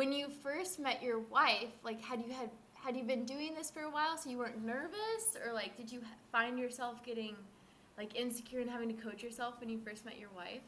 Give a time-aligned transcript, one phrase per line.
[0.00, 3.70] when you first met your wife, like had you had had you been doing this
[3.70, 6.00] for a while so you weren't nervous or like did you
[6.32, 7.36] find yourself getting
[7.98, 10.62] like insecure and having to coach yourself when you first met your wife?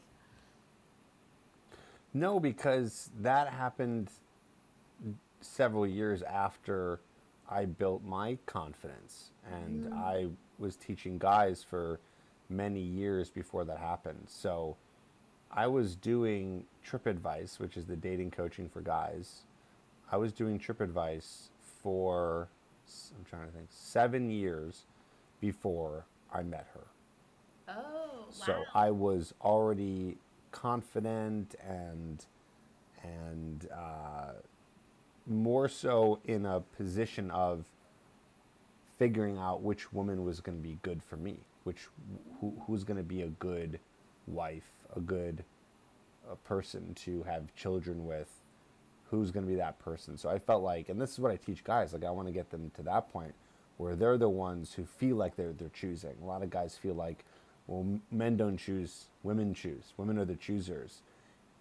[2.13, 4.11] No, because that happened
[5.41, 7.01] several years after
[7.49, 9.97] I built my confidence and mm.
[9.97, 10.27] I
[10.59, 12.01] was teaching guys for
[12.51, 14.25] many years before that happened.
[14.27, 14.77] So
[15.53, 19.43] I was doing Tripp Advice, which is the dating coaching for guys.
[20.11, 21.51] I was doing Tripp Advice
[21.83, 22.49] for,
[23.17, 24.85] I'm trying to think, seven years
[25.41, 26.87] before I met her.
[27.69, 28.27] Oh, wow.
[28.31, 30.19] So I was already
[30.51, 32.25] confident and
[33.03, 34.33] and uh,
[35.27, 37.65] more so in a position of
[38.97, 41.89] figuring out which woman was going to be good for me, which
[42.41, 43.81] who, who's going to be a good
[44.29, 45.45] wife, a good
[46.31, 48.29] a person to have children with,
[49.11, 50.17] who's going to be that person.
[50.17, 52.33] So I felt like, and this is what I teach guys, like I want to
[52.33, 53.35] get them to that point
[53.77, 56.15] where they're the ones who feel like they're they're choosing.
[56.23, 57.25] A lot of guys feel like,
[57.67, 59.93] well, men don't choose, women choose.
[59.97, 61.03] Women are the choosers.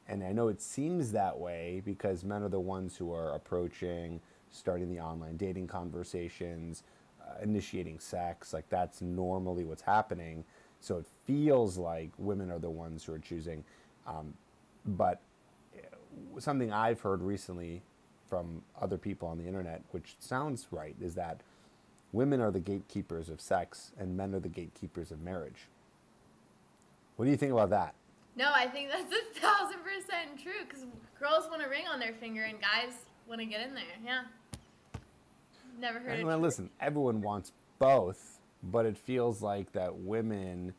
[0.08, 4.20] And I know it seems that way because men are the ones who are approaching,
[4.50, 6.84] starting the online dating conversations,
[7.22, 8.54] uh, initiating sex.
[8.54, 10.44] Like that's normally what's happening.
[10.82, 13.64] So it feels like women are the ones who are choosing.
[14.06, 14.34] Um,
[14.86, 15.22] but
[15.76, 17.82] uh, something I've heard recently
[18.28, 21.42] from other people on the internet, which sounds right, is that
[22.12, 25.68] women are the gatekeepers of sex and men are the gatekeepers of marriage.
[27.16, 27.94] What do you think about that?
[28.36, 30.86] No, I think that's a thousand percent true because
[31.20, 32.94] girls want a ring on their finger and guys
[33.28, 33.84] want to get in there.
[34.04, 34.22] Yeah.
[35.80, 36.26] Never heard and, it.
[36.26, 38.31] Well, listen, everyone wants both,
[38.64, 40.73] but it feels like that women,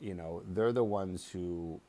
[0.00, 1.80] you know, they're the ones who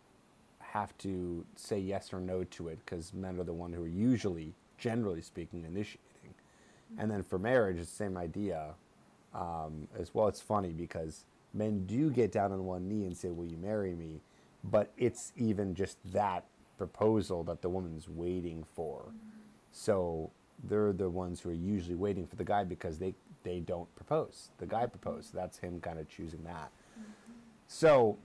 [0.59, 3.87] have to say yes or no to it because men are the one who are
[3.87, 6.33] usually, generally speaking, initiating.
[6.97, 8.75] And then for marriage, it's the same idea.
[9.33, 13.31] Um, as well, it's funny because men do get down on one knee and say,
[13.31, 14.21] "Will you marry me?"
[14.63, 16.45] But it's even just that
[16.77, 19.13] proposal that the woman's waiting for.
[19.71, 20.31] So
[20.63, 24.49] they're the ones who are usually waiting for the guy because they they don't propose.
[24.57, 25.33] The guy proposed.
[25.33, 26.71] That's him kind of choosing that.
[26.99, 27.33] Mm-hmm.
[27.67, 28.17] So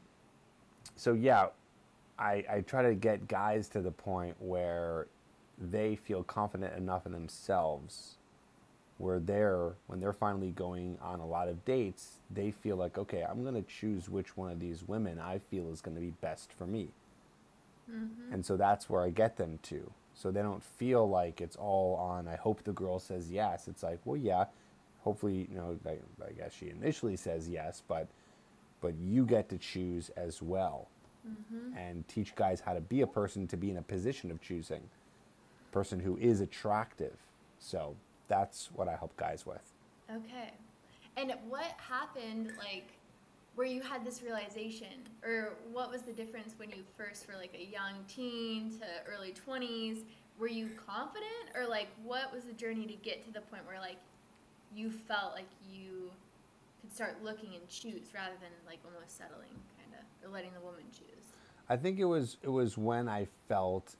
[0.97, 1.49] so yeah,
[2.19, 5.07] I, I try to get guys to the point where
[5.59, 8.17] they feel confident enough in themselves
[8.99, 13.25] where they're when they're finally going on a lot of dates they feel like okay
[13.29, 16.13] i'm going to choose which one of these women i feel is going to be
[16.21, 16.89] best for me
[17.91, 18.33] mm-hmm.
[18.33, 21.97] and so that's where i get them to so they don't feel like it's all
[21.97, 24.45] on i hope the girl says yes it's like well yeah
[25.09, 25.97] hopefully you know i,
[26.29, 28.09] I guess she initially says yes but
[28.81, 30.89] but you get to choose as well
[31.29, 31.77] mm-hmm.
[31.77, 34.83] and teach guys how to be a person to be in a position of choosing,
[35.71, 37.17] a person who is attractive.
[37.59, 37.97] So
[38.29, 39.73] that's what I help guys with.
[40.11, 40.53] Okay.
[41.17, 42.93] And what happened, like,
[43.57, 47.55] where you had this realization, or what was the difference when you first were like
[47.59, 50.03] a young teen to early 20s?
[50.39, 53.81] Were you confident, or like, what was the journey to get to the point where
[53.81, 53.97] like
[54.75, 56.11] you felt like you
[56.81, 60.61] could start looking and choose rather than like almost settling, kind of, or letting the
[60.61, 61.25] woman choose?
[61.69, 63.97] I think it was it was when I felt,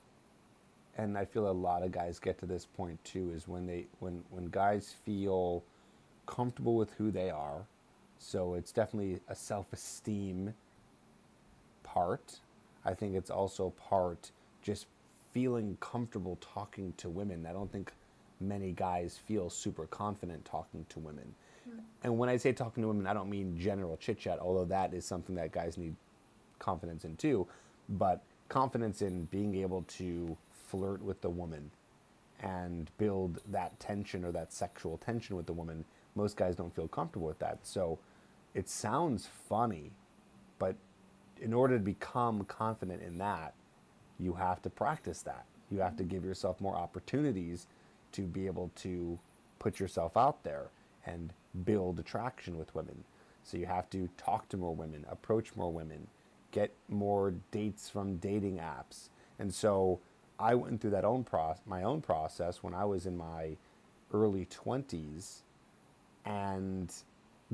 [0.97, 3.87] and I feel a lot of guys get to this point too, is when they
[3.99, 5.63] when when guys feel
[6.25, 7.65] comfortable with who they are.
[8.17, 10.53] So it's definitely a self-esteem
[11.83, 12.39] part.
[12.83, 14.31] I think it's also part
[14.61, 14.87] just
[15.31, 17.45] feeling comfortable talking to women.
[17.45, 17.93] I don't think
[18.39, 21.33] many guys feel super confident talking to women.
[21.69, 21.79] Mm.
[22.03, 24.93] And when I say talking to women, I don't mean general chit chat, although that
[24.93, 25.95] is something that guys need
[26.59, 27.47] confidence in too,
[27.89, 31.71] but confidence in being able to flirt with the woman
[32.41, 35.83] and build that tension or that sexual tension with the woman.
[36.15, 37.59] Most guys don't feel comfortable with that.
[37.63, 37.99] So
[38.53, 39.91] it sounds funny,
[40.57, 40.75] but
[41.41, 43.53] in order to become confident in that,
[44.19, 45.45] you have to practice that.
[45.69, 47.67] You have to give yourself more opportunities
[48.13, 49.19] to be able to
[49.59, 50.69] put yourself out there
[51.05, 51.33] and
[51.65, 53.03] build attraction with women.
[53.43, 56.07] So you have to talk to more women, approach more women,
[56.51, 59.09] get more dates from dating apps.
[59.39, 59.99] And so
[60.39, 63.57] I went through that own pro- my own process when I was in my
[64.13, 65.41] early 20s
[66.25, 66.93] and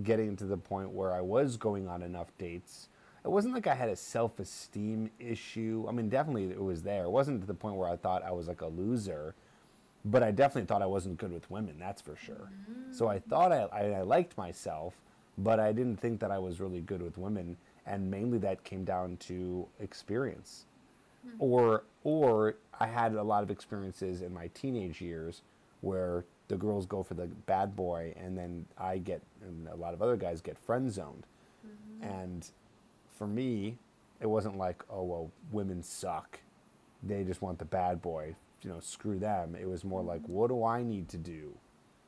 [0.03, 2.89] getting to the point where I was going on enough dates.
[3.23, 5.85] It wasn't like I had a self esteem issue.
[5.87, 7.05] I mean, definitely it was there.
[7.05, 9.33] It wasn't to the point where I thought I was like a loser,
[10.05, 12.49] but I definitely thought I wasn't good with women, that's for sure.
[12.69, 12.93] Mm-hmm.
[12.93, 14.93] So I thought I, I, I liked myself,
[15.37, 18.83] but I didn't think that I was really good with women and mainly that came
[18.83, 20.65] down to experience.
[21.39, 25.41] or or I had a lot of experiences in my teenage years
[25.81, 29.93] where the girls go for the bad boy, and then I get and a lot
[29.93, 31.25] of other guys get friend zoned,
[32.01, 32.47] and
[33.17, 33.77] for me,
[34.21, 36.39] it wasn't like oh well women suck,
[37.03, 38.35] they just want the bad boy,
[38.65, 39.55] you know screw them.
[39.55, 41.53] It was more like what do I need to do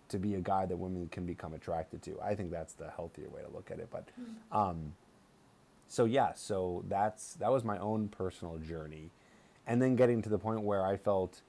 [0.09, 2.19] to be a guy that women can become attracted to.
[2.21, 3.89] I think that's the healthier way to look at it.
[3.91, 4.07] But
[4.51, 4.93] um,
[5.87, 9.11] so yeah, so that's that was my own personal journey,
[9.67, 11.41] and then getting to the point where I felt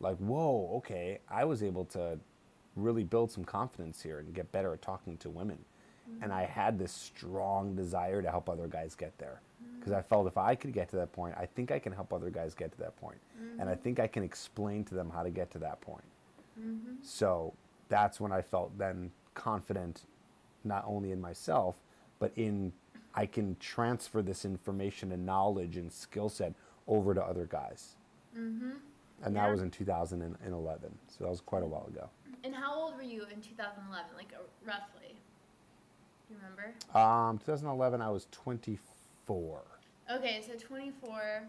[0.00, 2.18] like, whoa, okay, I was able to
[2.76, 5.58] really build some confidence here and get better at talking to women,
[6.20, 9.40] and I had this strong desire to help other guys get there.
[9.86, 12.12] Because I felt if I could get to that point, I think I can help
[12.12, 13.18] other guys get to that point.
[13.60, 16.02] And I think I can explain to them how to get to that point.
[17.02, 17.54] So
[17.88, 20.02] that's when I felt then confident,
[20.64, 21.76] not only in myself,
[22.18, 22.72] but in
[23.14, 26.52] I can transfer this information and knowledge and skill set
[26.88, 27.94] over to other guys.
[28.36, 28.70] Mm-hmm.
[29.22, 30.98] And that was in 2011.
[31.06, 32.10] So that was quite a while ago.
[32.42, 35.14] And how old were you in 2011, like uh, roughly?
[36.26, 36.74] Do you remember?
[36.98, 39.75] Um, 2011, I was 24.
[40.10, 41.42] Okay, so 24.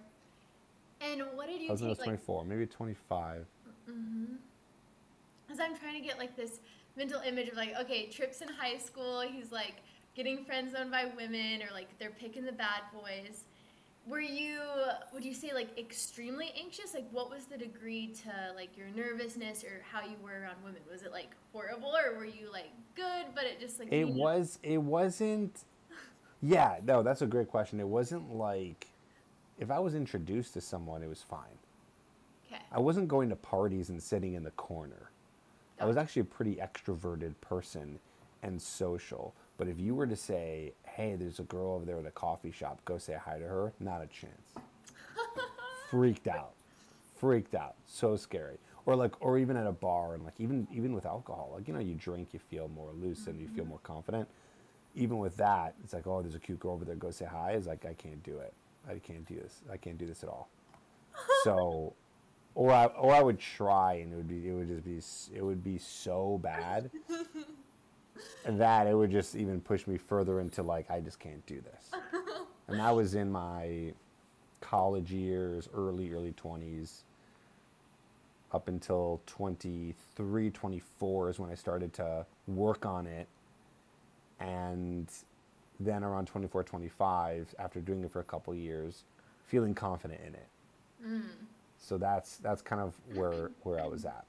[1.01, 1.89] And what did you I was, take?
[1.89, 3.45] was like, 24, maybe 25.
[3.89, 4.37] Mhm.
[5.45, 6.59] Because I'm trying to get like this
[6.95, 9.75] mental image of like, okay, Tripp's in high school, he's like
[10.15, 13.45] getting friend zoned by women or like they're picking the bad boys.
[14.07, 14.61] Were you,
[15.13, 16.93] would you say like extremely anxious?
[16.93, 20.81] Like, what was the degree to like your nervousness or how you were around women?
[20.89, 23.91] Was it like horrible or were you like good, but it just like.
[23.91, 24.59] It was.
[24.63, 25.63] It wasn't.
[26.41, 27.79] Yeah, no, that's a great question.
[27.79, 28.87] It wasn't like
[29.57, 31.57] if I was introduced to someone, it was fine.
[32.47, 32.61] Okay.
[32.71, 35.11] I wasn't going to parties and sitting in the corner.
[35.79, 37.99] I was actually a pretty extroverted person
[38.43, 39.33] and social.
[39.57, 42.51] But if you were to say, "Hey, there's a girl over there at a coffee
[42.51, 42.79] shop.
[42.85, 44.53] Go say hi to her," not a chance.
[45.89, 46.53] Freaked out.
[47.19, 47.75] Freaked out.
[47.85, 48.57] So scary.
[48.85, 51.73] Or like, or even at a bar and like, even even with alcohol, like you
[51.73, 53.71] know, you drink, you feel more loose and you feel mm-hmm.
[53.71, 54.27] more confident.
[54.97, 56.95] Even with that, it's like, oh, there's a cute girl over there.
[56.95, 57.51] Go say hi.
[57.51, 58.53] It's like, I can't do it.
[58.89, 59.61] I can't do this.
[59.71, 60.49] I can't do this at all.
[61.43, 61.93] so,
[62.55, 65.43] or I or I would try and it would be it would just be it
[65.43, 66.89] would be so bad
[68.45, 71.91] that it would just even push me further into like I just can't do this.
[72.67, 73.93] and that was in my
[74.59, 77.03] college years, early early 20s
[78.53, 83.27] up until 23 24 is when I started to work on it
[84.39, 85.11] and
[85.79, 89.03] then around 24 25 after doing it for a couple years
[89.45, 90.47] feeling confident in it.
[91.05, 91.21] Mm.
[91.77, 94.25] So that's that's kind of where where I was at.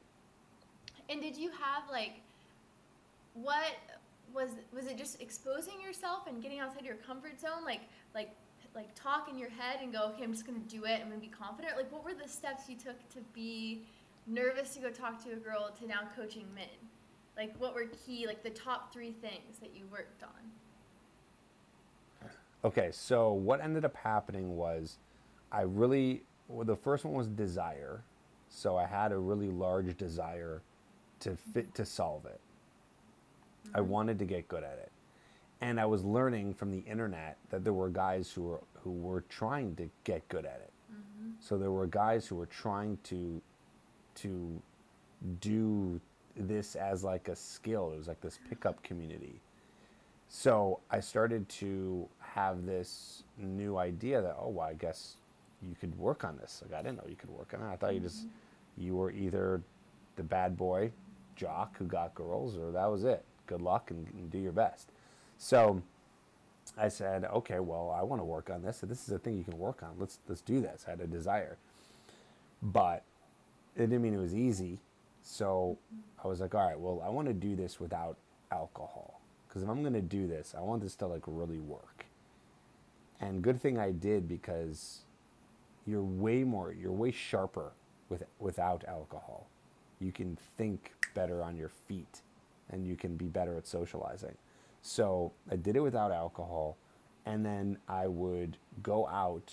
[1.08, 2.20] And did you have like
[3.34, 3.74] what
[4.34, 7.64] was was it just exposing yourself and getting outside your comfort zone?
[7.64, 7.80] Like
[8.14, 8.30] like
[8.74, 11.00] like talk in your head and go okay I'm just going to do it.
[11.00, 11.76] I'm going to be confident.
[11.76, 13.82] Like what were the steps you took to be
[14.26, 16.66] nervous to go talk to a girl to now coaching men
[17.38, 20.50] like what were key like the top 3 things that you worked on
[22.64, 24.98] Okay, so what ended up happening was
[25.52, 28.02] I really well, the first one was desire.
[28.48, 30.62] So I had a really large desire
[31.20, 32.40] to fit to solve it.
[33.74, 33.88] I mm-hmm.
[33.90, 34.90] wanted to get good at it.
[35.60, 39.22] And I was learning from the internet that there were guys who were who were
[39.28, 40.72] trying to get good at it.
[40.92, 41.30] Mm-hmm.
[41.40, 43.40] So there were guys who were trying to
[44.16, 44.62] to
[45.40, 46.00] do
[46.38, 47.92] this as like a skill.
[47.92, 49.40] It was like this pickup community.
[50.28, 55.16] So I started to have this new idea that oh, well, I guess
[55.62, 56.62] you could work on this.
[56.64, 57.72] Like I didn't know you could work on it.
[57.72, 58.84] I thought you just mm-hmm.
[58.84, 59.62] you were either
[60.16, 60.92] the bad boy
[61.36, 63.24] jock who got girls, or that was it.
[63.46, 64.90] Good luck and, and do your best.
[65.38, 65.82] So
[66.76, 68.78] I said, okay, well, I want to work on this.
[68.78, 69.90] So this is a thing you can work on.
[69.98, 70.84] Let's let's do this.
[70.86, 71.56] I had a desire,
[72.62, 73.04] but
[73.76, 74.78] it didn't mean it was easy.
[75.30, 75.76] So
[76.24, 78.16] I was like, all right, well, I want to do this without
[78.50, 82.06] alcohol because if I'm going to do this, I want this to like really work.
[83.20, 85.00] And good thing I did because
[85.86, 87.72] you're way more, you're way sharper
[88.08, 89.50] with without alcohol.
[90.00, 92.22] You can think better on your feet,
[92.70, 94.36] and you can be better at socializing.
[94.80, 96.78] So I did it without alcohol,
[97.26, 99.52] and then I would go out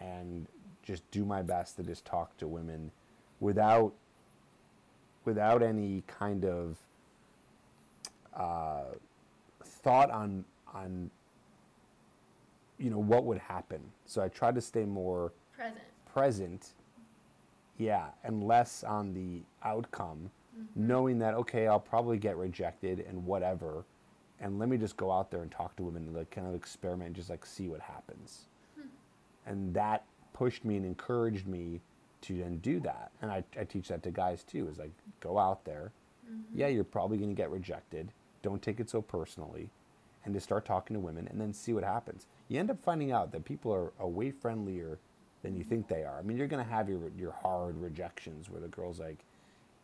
[0.00, 0.48] and
[0.82, 2.90] just do my best to just talk to women
[3.38, 3.94] without
[5.26, 6.76] without any kind of
[8.34, 8.84] uh,
[9.62, 11.10] thought on on
[12.78, 13.80] you know what would happen.
[14.06, 15.80] So I tried to stay more present.
[16.06, 16.72] present,
[17.78, 20.30] yeah, and less on the outcome,
[20.74, 23.84] knowing that okay, I'll probably get rejected and whatever,
[24.40, 26.54] and let me just go out there and talk to women and like kind of
[26.54, 28.48] experiment, and just like see what happens,
[29.46, 30.04] and that
[30.34, 31.80] pushed me and encouraged me
[32.22, 33.10] to then do that.
[33.22, 34.68] And I, I teach that to guys too.
[34.68, 35.92] Is like go out there.
[36.26, 36.58] Mm-hmm.
[36.58, 38.12] Yeah, you're probably going to get rejected.
[38.42, 39.70] Don't take it so personally,
[40.24, 42.26] and just start talking to women, and then see what happens.
[42.48, 44.98] You end up finding out that people are, are way friendlier
[45.42, 46.18] than you think they are.
[46.18, 49.18] I mean, you're going to have your your hard rejections where the girl's like,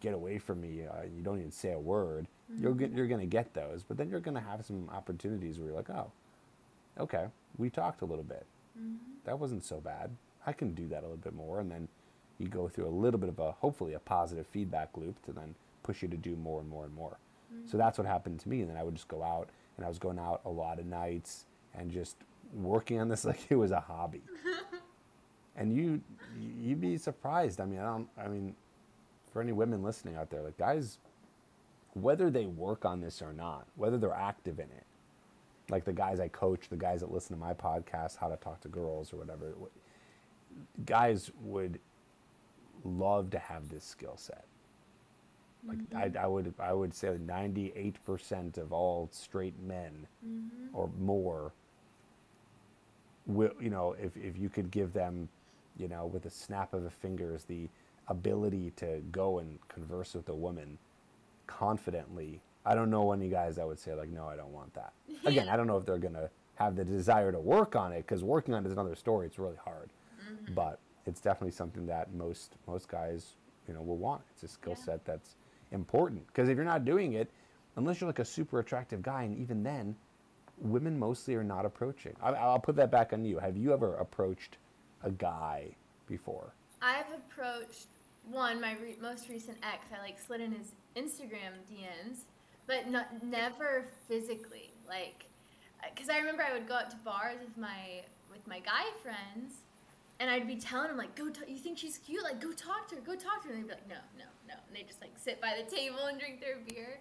[0.00, 2.26] "Get away from me!" Uh, you don't even say a word.
[2.58, 2.80] You're mm-hmm.
[2.80, 5.68] get, you're going to get those, but then you're going to have some opportunities where
[5.68, 6.10] you're like, "Oh,
[6.98, 8.46] okay, we talked a little bit.
[8.78, 8.96] Mm-hmm.
[9.24, 10.10] That wasn't so bad.
[10.46, 11.88] I can do that a little bit more." And then
[12.42, 15.54] you go through a little bit of a hopefully a positive feedback loop to then
[15.82, 17.18] push you to do more and more and more.
[17.66, 18.60] So that's what happened to me.
[18.60, 20.86] And then I would just go out, and I was going out a lot of
[20.86, 22.16] nights and just
[22.54, 24.22] working on this like it was a hobby.
[25.56, 26.00] and you
[26.38, 27.60] you'd be surprised.
[27.60, 28.08] I mean, I don't.
[28.18, 28.54] I mean,
[29.32, 30.98] for any women listening out there, like guys,
[31.94, 34.84] whether they work on this or not, whether they're active in it,
[35.70, 38.60] like the guys I coach, the guys that listen to my podcast, How to Talk
[38.62, 39.54] to Girls or whatever,
[40.84, 41.78] guys would
[42.84, 44.44] love to have this skill set.
[45.66, 46.18] Like mm-hmm.
[46.18, 50.74] I, I would, I would say ninety-eight percent of all straight men, mm-hmm.
[50.76, 51.52] or more,
[53.26, 55.28] will you know if if you could give them,
[55.76, 57.68] you know, with a snap of the fingers, the
[58.08, 60.78] ability to go and converse with a woman
[61.46, 62.40] confidently.
[62.64, 64.92] I don't know any guys that would say like, no, I don't want that.
[65.24, 68.24] Again, I don't know if they're gonna have the desire to work on it because
[68.24, 69.26] working on it is another story.
[69.26, 70.54] It's really hard, mm-hmm.
[70.54, 73.34] but it's definitely something that most most guys,
[73.68, 74.22] you know, will want.
[74.34, 74.84] It's a skill Yeah.
[74.84, 75.36] set that's
[75.72, 77.30] important because if you're not doing it,
[77.76, 79.96] unless you're like a super attractive guy, and even then,
[80.58, 82.14] women mostly are not approaching.
[82.22, 83.38] I, I'll put that back on you.
[83.38, 84.58] Have you ever approached
[85.02, 85.74] a guy
[86.06, 86.52] before?
[86.80, 87.86] I've approached
[88.30, 89.86] one, my re- most recent ex.
[89.96, 92.18] I like slid in his Instagram DMs,
[92.66, 94.72] but not, never physically.
[94.86, 95.26] Like,
[95.94, 99.54] because I remember I would go out to bars with my with my guy friends,
[100.22, 102.22] and I'd be telling them like, "Go, t- you think she's cute?
[102.22, 103.00] Like, go talk to her.
[103.00, 105.10] Go talk to her." And they'd be like, "No, no, no," and they just like
[105.16, 107.00] sit by the table and drink their beer,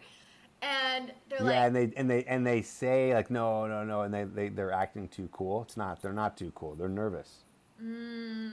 [0.64, 3.84] and they're yeah, like, yeah, and they and they and they say like no, no,
[3.84, 5.62] no, and they they they're acting too cool.
[5.62, 6.02] It's not.
[6.02, 6.74] They're not too cool.
[6.76, 7.44] They're nervous.
[7.82, 8.52] mm,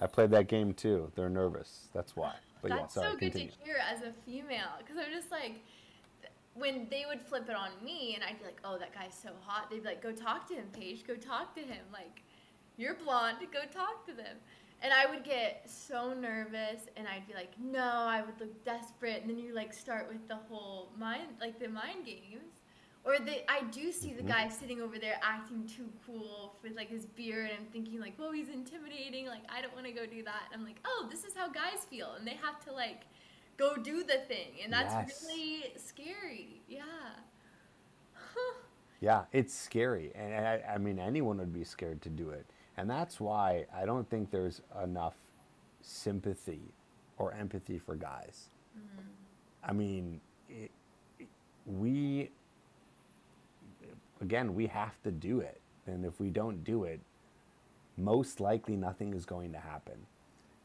[0.00, 1.10] I played that game too.
[1.16, 1.88] They're nervous.
[1.92, 2.34] That's why.
[2.62, 3.12] But yeah, That's sorry.
[3.12, 3.50] so good continue.
[3.50, 5.62] to hear as a female because I'm just like,
[6.54, 9.30] when they would flip it on me and I'd be like, oh, that guy's so
[9.42, 11.84] hot, they'd be like, go talk to him, Paige, go talk to him.
[11.92, 12.22] Like,
[12.76, 14.36] you're blonde, go talk to them.
[14.82, 19.22] And I would get so nervous and I'd be like, no, I would look desperate.
[19.22, 22.62] And then you like start with the whole mind, like the mind games.
[23.04, 24.28] Or the, I do see the Mhm.
[24.28, 28.16] guy sitting over there acting too cool with like his beard, and I'm thinking like,
[28.16, 29.26] "Whoa, he's intimidating!
[29.28, 31.48] Like, I don't want to go do that." And I'm like, "Oh, this is how
[31.48, 33.02] guys feel," and they have to like
[33.56, 35.22] go do the thing, and that's Yes.
[35.22, 36.62] really scary.
[36.66, 36.82] Yeah.
[39.00, 42.88] Yeah, it's scary, and I, I mean anyone would be scared to do it, and
[42.88, 45.14] that's why I don't think there's enough
[45.80, 46.60] sympathy
[47.18, 48.50] or empathy for guys.
[48.76, 49.00] Mm-hmm.
[49.64, 50.70] I mean, it,
[51.64, 52.30] we
[54.20, 57.00] again we have to do it, and if we don't do it,
[57.96, 60.06] most likely nothing is going to happen.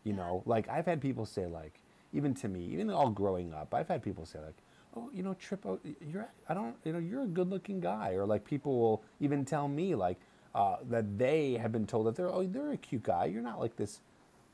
[0.03, 1.79] You know, like I've had people say like,
[2.13, 4.57] even to me, even all growing up, I've had people say like,
[4.95, 5.65] oh, you know, Tripp,
[6.05, 9.67] you're, I don't, you know, you're a good-looking guy, or like people will even tell
[9.67, 10.19] me like
[10.53, 13.25] uh, that they have been told that they're, oh, they're a cute guy.
[13.25, 13.99] You're not like this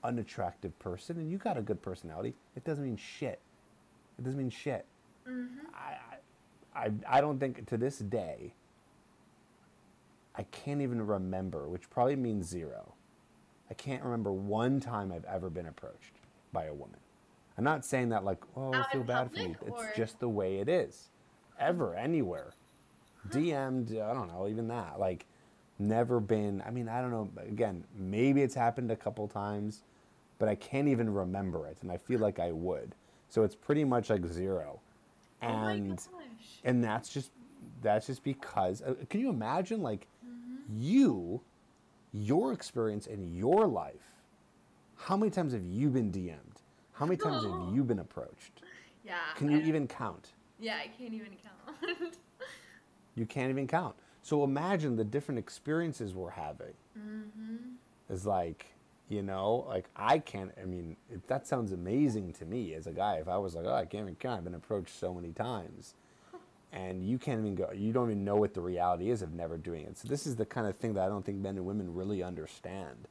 [0.04, 2.36] unattractive person, and you got a good personality.
[2.56, 3.40] It doesn't mean shit.
[4.20, 4.86] It doesn't mean shit.
[5.76, 5.98] I,
[6.76, 8.54] I, I don't think to this day.
[10.36, 12.94] I can't even remember, which probably means zero.
[13.72, 16.14] I can't remember one time I've ever been approached
[16.54, 17.00] by a woman.
[17.58, 19.56] I'm not saying that like, oh, I feel bad for you.
[19.68, 21.10] or- It's just the way it is.
[21.60, 22.52] Ever, anywhere.
[23.30, 25.00] DM'd, I don't know, even that.
[25.00, 25.26] Like,
[25.80, 27.30] never been, I mean, I don't know.
[27.42, 29.84] Again, maybe it's happened a couple times,
[30.40, 31.78] but I can't even remember it.
[31.82, 32.96] And I feel like I would.
[33.30, 34.80] So it's pretty much like zero.
[35.42, 36.60] oh And gosh.
[36.64, 37.32] and that's just
[37.82, 40.08] that's just because uh, can you imagine like
[40.74, 41.42] you
[42.14, 44.16] your experience in your life
[44.96, 46.62] how many times have you been dm'd
[46.94, 48.62] how many times have you been approached
[49.06, 49.16] Yeah.
[49.36, 52.16] can you even count Yeah, I can't even count.
[53.16, 53.96] you can't even count
[54.28, 56.74] so imagine the different experiences we're having.
[57.00, 57.56] Mm-hmm.
[58.10, 58.66] Is like
[59.10, 62.92] you know like i can't i mean it, that sounds amazing to me as a
[62.92, 65.32] guy if i was like oh i can't even count i've been approached so many
[65.32, 65.94] times
[66.74, 69.58] and you can't even go you don't even know what the reality is of never
[69.58, 69.98] doing it.
[69.98, 72.22] So this is the kind of thing that i don't think men and women really
[72.22, 73.08] understand.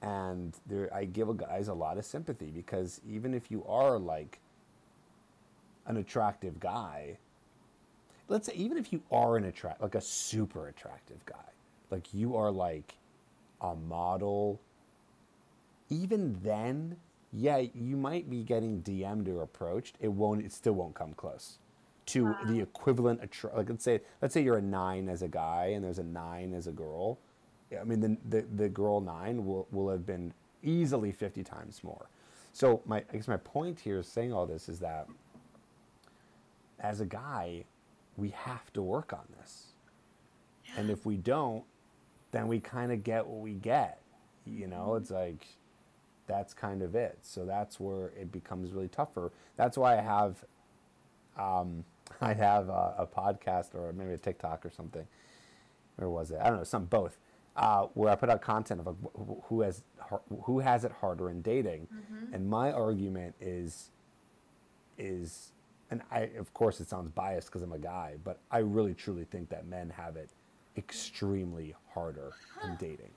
[0.00, 4.38] And there i give guys a lot of sympathy because even if you are like
[5.86, 7.18] an attractive guy
[8.28, 11.36] let's say even if you are an attract like a super attractive guy
[11.90, 12.94] like you are like
[13.60, 14.60] a model
[15.92, 16.96] even then,
[17.32, 19.96] yeah, you might be getting DM'd or approached.
[20.00, 20.44] It won't.
[20.44, 21.58] It still won't come close
[22.06, 22.52] to uh-huh.
[22.52, 23.22] the equivalent.
[23.22, 26.04] Attr- like let's say, let's say you're a nine as a guy and there's a
[26.04, 27.18] nine as a girl.
[27.78, 32.06] I mean, the the, the girl nine will will have been easily fifty times more.
[32.52, 35.08] So my I guess my point here is saying all this is that
[36.80, 37.64] as a guy,
[38.16, 39.66] we have to work on this.
[40.76, 41.64] And if we don't,
[42.30, 44.00] then we kind of get what we get.
[44.46, 45.46] You know, it's like
[46.26, 47.18] that's kind of it.
[47.22, 49.32] So that's where it becomes really tougher.
[49.56, 50.44] That's why I have,
[51.38, 51.84] um,
[52.20, 55.06] I have a, a podcast or maybe a TikTok or something.
[55.98, 56.38] Or was it?
[56.42, 56.64] I don't know.
[56.64, 57.18] Some both.
[57.54, 58.96] Uh, where I put out content of like,
[59.44, 59.82] who has
[60.44, 61.86] who has it harder in dating,
[62.32, 63.90] and my argument is
[64.98, 65.52] is,
[65.92, 69.24] and I of course it sounds biased because I'm a guy, but I really truly
[69.24, 70.30] think that men have it
[70.78, 72.32] extremely harder
[72.64, 73.10] in dating.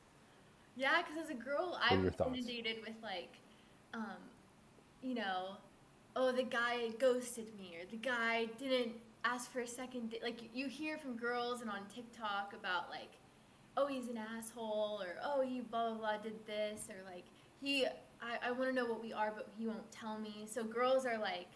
[0.75, 3.33] Yeah, because as a girl, I was inundated with like,
[3.93, 4.19] um,
[5.01, 5.55] you know,
[6.17, 8.91] oh the guy ghosted me or the guy didn't
[9.23, 10.11] ask for a second.
[10.11, 10.19] Di-.
[10.21, 13.13] Like you hear from girls and on TikTok about like,
[13.77, 17.23] oh he's an asshole or oh he blah blah blah did this or like
[17.61, 17.85] he
[18.21, 20.45] I, I want to know what we are but he won't tell me.
[20.45, 21.47] So girls are like,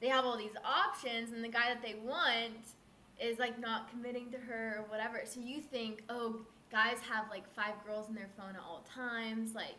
[0.00, 2.74] they have all these options and the guy that they want
[3.20, 5.20] is like not committing to her or whatever.
[5.24, 6.36] So you think, oh,
[6.72, 9.76] guys have like five girls in their phone at all times, like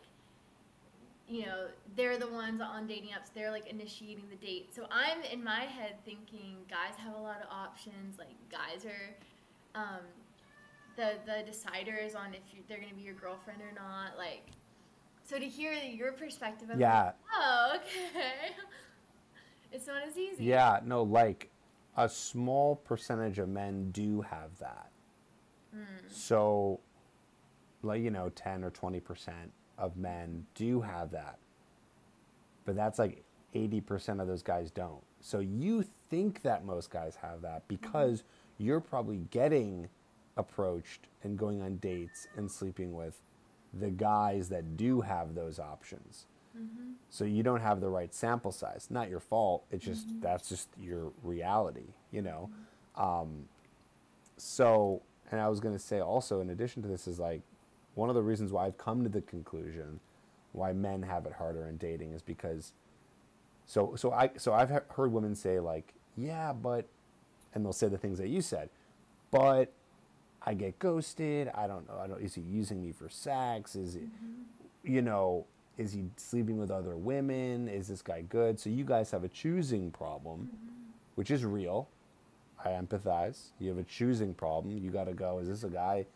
[1.28, 4.74] you know, they're the ones on dating apps, they're like initiating the date.
[4.74, 9.80] So I'm in my head thinking guys have a lot of options, like guys are
[9.80, 10.00] um,
[10.96, 14.18] the the deciders on if you, they're gonna be your girlfriend or not.
[14.18, 14.42] Like,
[15.24, 17.04] so to hear your perspective, I'm Yeah.
[17.04, 18.54] like, oh, okay,
[19.72, 20.44] it's not as easy.
[20.44, 21.50] Yeah, no, like
[21.96, 24.90] a small percentage of men do have that.
[25.74, 25.82] Hmm.
[26.08, 26.80] So,
[27.82, 29.32] like, you know, 10 or 20%
[29.78, 31.38] of men do have that.
[32.64, 33.24] But that's like
[33.54, 35.02] 80% of those guys don't.
[35.20, 37.76] So you think that most guys have that mm-hmm.
[37.76, 38.24] because
[38.58, 39.88] you're probably getting
[40.36, 43.20] approached and going on dates and sleeping with
[43.72, 46.26] the guys that do have those options.
[46.56, 46.92] Mm-hmm.
[47.10, 48.88] So you don't have the right sample size.
[48.90, 49.64] Not your fault.
[49.70, 50.20] It's just mm-hmm.
[50.20, 52.50] that's just your reality, you know.
[52.96, 53.02] Mm-hmm.
[53.02, 53.44] Um,
[54.36, 57.42] so, and I was going to say also, in addition to this, is like
[57.94, 60.00] one of the reasons why I've come to the conclusion
[60.52, 62.72] why men have it harder in dating is because.
[63.66, 66.86] So so I so I've he- heard women say like, yeah, but,
[67.54, 68.68] and they'll say the things that you said,
[69.30, 69.72] but
[70.44, 71.50] I get ghosted.
[71.54, 71.98] I don't know.
[71.98, 72.20] I don't.
[72.20, 73.76] Is he using me for sex?
[73.76, 74.02] Is it,
[74.84, 75.46] you know,
[75.78, 77.68] is he sleeping with other women?
[77.68, 78.60] Is this guy good?
[78.60, 80.74] So you guys have a choosing problem, mm-hmm.
[81.14, 81.88] which is real.
[82.64, 83.50] I empathize.
[83.58, 84.78] You have a choosing problem.
[84.78, 85.38] You got to go.
[85.38, 86.06] Is this a guy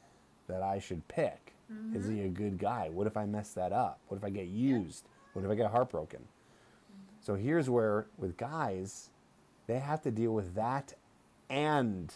[0.49, 1.53] that I should pick?
[1.95, 2.35] Is he a mm-hmm.
[2.35, 2.91] good guy?
[2.91, 3.99] What if I mess that up?
[4.07, 5.09] What if I get used?
[5.33, 6.21] What if I get heartbroken?
[6.21, 7.17] Mm-hmm.
[7.21, 9.11] So here's where, with guys,
[9.67, 10.95] they have to deal with that
[11.51, 12.15] and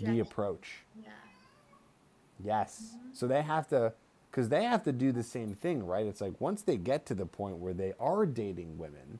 [0.00, 0.84] the approach.
[1.02, 1.10] Yeah.
[2.44, 2.94] Yes.
[3.12, 3.92] So they have to,
[4.36, 6.04] because they have to do the same thing, right?
[6.04, 9.18] It's like once they get to the point where they are dating women,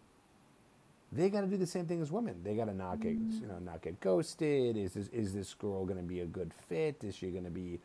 [1.11, 2.43] they got to do the same thing as women.
[2.45, 4.77] They got to not get, you know, not get ghosted.
[4.77, 7.03] Is this is this girl going to be a good fit?
[7.03, 7.81] Is she going to be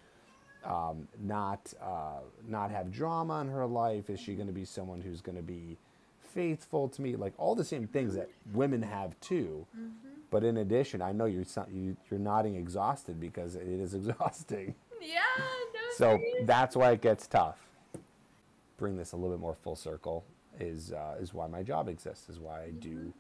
[0.66, 4.10] um, not uh, not have drama in her life?
[4.10, 5.78] Is she going to be someone who's going to be
[6.34, 7.16] faithful to me?
[7.16, 9.66] Like all the same things that women have too.
[10.32, 14.76] But in addition, I know you're so- you, you're nodding exhausted because it is exhausting.
[15.02, 15.80] Yeah, no.
[15.98, 17.58] So that's why it gets tough.
[18.78, 20.24] Bring this a little bit more full circle
[20.60, 22.30] is uh, is why my job exists.
[22.30, 23.14] Is why I do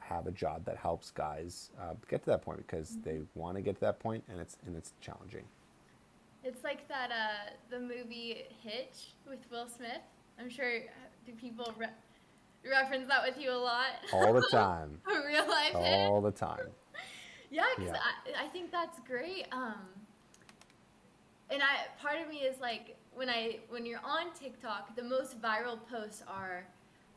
[0.00, 3.62] have a job that helps guys uh, get to that point because they want to
[3.62, 5.44] get to that point and it's and it's challenging.
[6.44, 10.02] It's like that uh the movie Hitch with Will Smith.
[10.40, 11.86] I'm sure uh, do people re-
[12.68, 13.86] reference that with you a lot?
[14.12, 16.66] All the time, a real life all the time.
[17.50, 18.00] Yeah, because Yeah.
[18.40, 19.46] I, I think that's great.
[19.52, 19.76] Um,
[21.52, 25.40] and I part of me is like when I when you're on TikTok, the most
[25.40, 26.64] viral posts are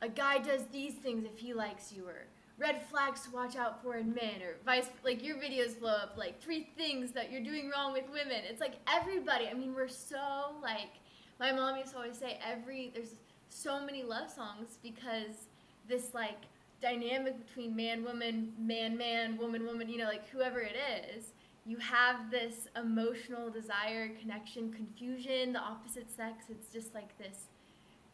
[0.01, 3.81] a guy does these things if he likes you, or red flags to watch out
[3.81, 7.43] for in men, or vice like your videos blow up like three things that you're
[7.43, 8.43] doing wrong with women.
[8.49, 9.47] It's like everybody.
[9.47, 10.91] I mean, we're so like
[11.39, 13.15] my mom used to always say every there's
[13.49, 15.47] so many love songs because
[15.87, 16.43] this like
[16.81, 20.75] dynamic between man woman man man woman woman you know like whoever it
[21.15, 21.31] is
[21.65, 27.47] you have this emotional desire connection confusion the opposite sex it's just like this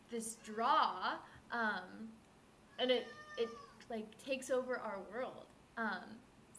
[0.10, 1.14] this draw
[1.52, 2.08] um,
[2.80, 3.50] and it it
[3.90, 5.46] like takes over our world
[5.78, 6.04] um,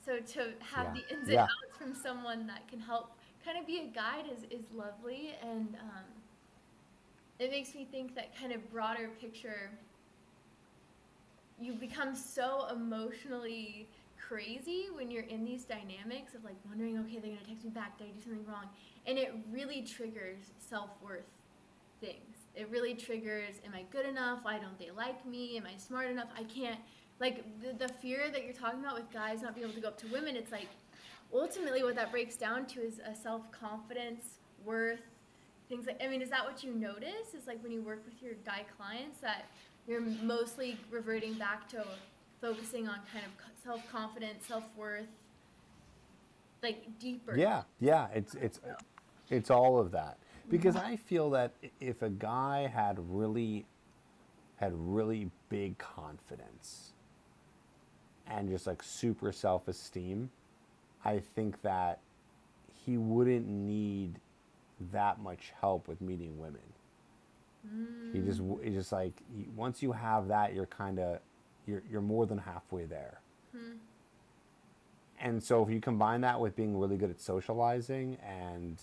[0.05, 1.01] so to have Yeah.
[1.01, 1.43] the ins and Yeah.
[1.43, 3.13] outs from someone that can help
[3.45, 6.05] kind of be a guide is, is lovely and um,
[7.39, 9.71] it makes me think that kind of broader picture
[11.61, 13.89] you become so emotionally
[14.33, 17.99] crazy when you're in these dynamics of like wondering okay they're gonna text me back
[17.99, 18.65] did i do something wrong?
[19.07, 21.31] And it really triggers self-worth
[22.01, 22.37] things.
[22.55, 24.41] It really triggers am i good enough?
[24.43, 25.59] Why don't they like me?
[25.59, 26.29] Am i smart enough?
[26.37, 26.81] I can't
[27.21, 29.89] like the, the fear that you're talking about with guys not being able to go
[29.89, 30.69] up to women it's like
[31.33, 35.03] ultimately what that breaks down to is a self-confidence worth
[35.69, 37.35] things like i mean is that what you notice?
[37.39, 39.45] Is like when you work with your guy clients that
[39.87, 41.85] you're mostly reverting back to
[42.43, 43.33] focusing on kind of
[43.65, 45.07] self-confidence self-worth
[46.63, 48.61] like deeper Yeah, yeah, it's it's
[49.31, 50.19] it's all of that.
[50.51, 50.93] Because mm-hmm.
[50.93, 53.65] I feel that if a guy had really
[54.57, 56.93] had really big confidence
[58.27, 60.31] and just like super self-esteem,
[61.05, 62.01] I think that
[62.85, 64.21] he wouldn't need
[64.93, 66.61] that much help with meeting women.
[68.13, 68.49] He just mm.
[68.49, 71.21] w- it's just like he, once you have that, you're kind of
[71.67, 73.21] you're you're more than halfway there.
[75.21, 78.77] And so if you combine that with being really good at socializing and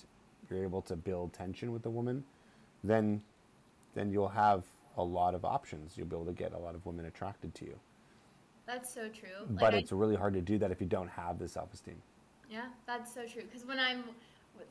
[0.50, 2.24] you're able to build tension with the woman,
[2.84, 3.22] then
[3.96, 4.64] then you'll have
[4.98, 5.98] a lot of options.
[5.98, 7.80] You'll be able to get a lot of women attracted to you.
[8.66, 11.08] that's so true But Like, I- it's really hard to do that if you don't
[11.10, 12.00] have the self-esteem.
[12.50, 13.42] Yeah, that's so true.
[13.44, 14.04] Because when I'm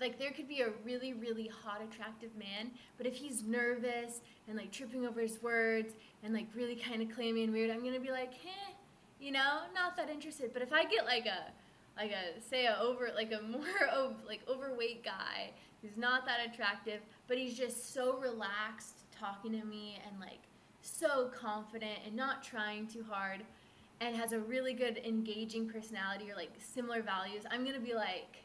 [0.01, 4.57] like, there could be a really, really hot, attractive man, but if he's nervous and
[4.57, 8.01] like tripping over his words and like really kind of clammy and weird, I'm gonna
[8.01, 8.73] be like, eh,
[9.21, 10.53] you know, not that interested.
[10.53, 11.53] But if I get like a,
[11.97, 15.51] like a say a over like a more of like overweight guy
[15.83, 20.41] who's not that attractive, but he's just so relaxed talking to me and like
[20.83, 23.43] so confident and not trying too hard
[24.01, 28.45] and has a really good engaging personality or like similar values, I'm gonna be like,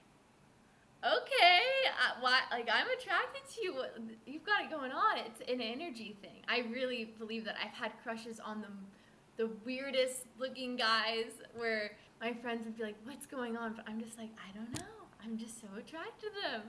[1.05, 1.59] okay,
[1.99, 2.39] I, why?
[2.51, 3.75] Like I'm attracted to you.
[4.25, 5.17] You've got it going on.
[5.25, 6.41] It's an energy thing.
[6.47, 8.67] I really believe that I've had crushes on the
[9.35, 13.99] the weirdest looking guys where my friends would be like, "What's going on?" But I'm
[14.01, 14.85] just like, I don't know.
[15.23, 16.61] I'm just so attracted to them.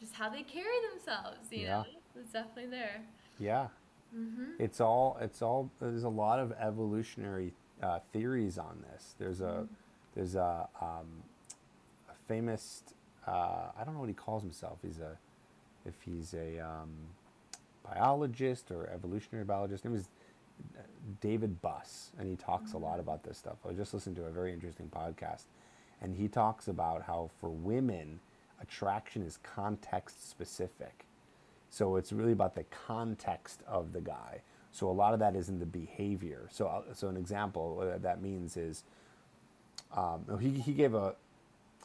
[0.00, 1.78] Just how they carry themselves, you Yeah.
[1.82, 1.84] know.
[2.20, 3.02] It's definitely there.
[3.38, 3.68] Yeah.
[4.14, 4.58] Mhm.
[4.58, 9.14] It's all it's all there's a lot of evolutionary uh, theories on this.
[9.18, 9.68] There's a
[10.14, 11.22] there's a, um,
[12.10, 12.82] a famous
[13.28, 14.78] uh, I don't know what he calls himself.
[14.82, 15.18] He's a
[15.86, 16.90] if he's a um,
[17.84, 19.84] biologist or evolutionary biologist.
[19.84, 20.08] It was
[20.76, 20.82] uh,
[21.20, 23.56] David Buss, and he talks a lot about this stuff.
[23.68, 25.44] I just listened to a very interesting podcast,
[26.02, 28.20] and he talks about how for women,
[28.60, 31.04] attraction is context specific.
[31.70, 34.40] So it's really about the context of the guy.
[34.72, 36.48] So a lot of that is in the behavior.
[36.50, 38.84] So, uh, so an example what that means is,
[39.96, 41.14] um, he he gave a.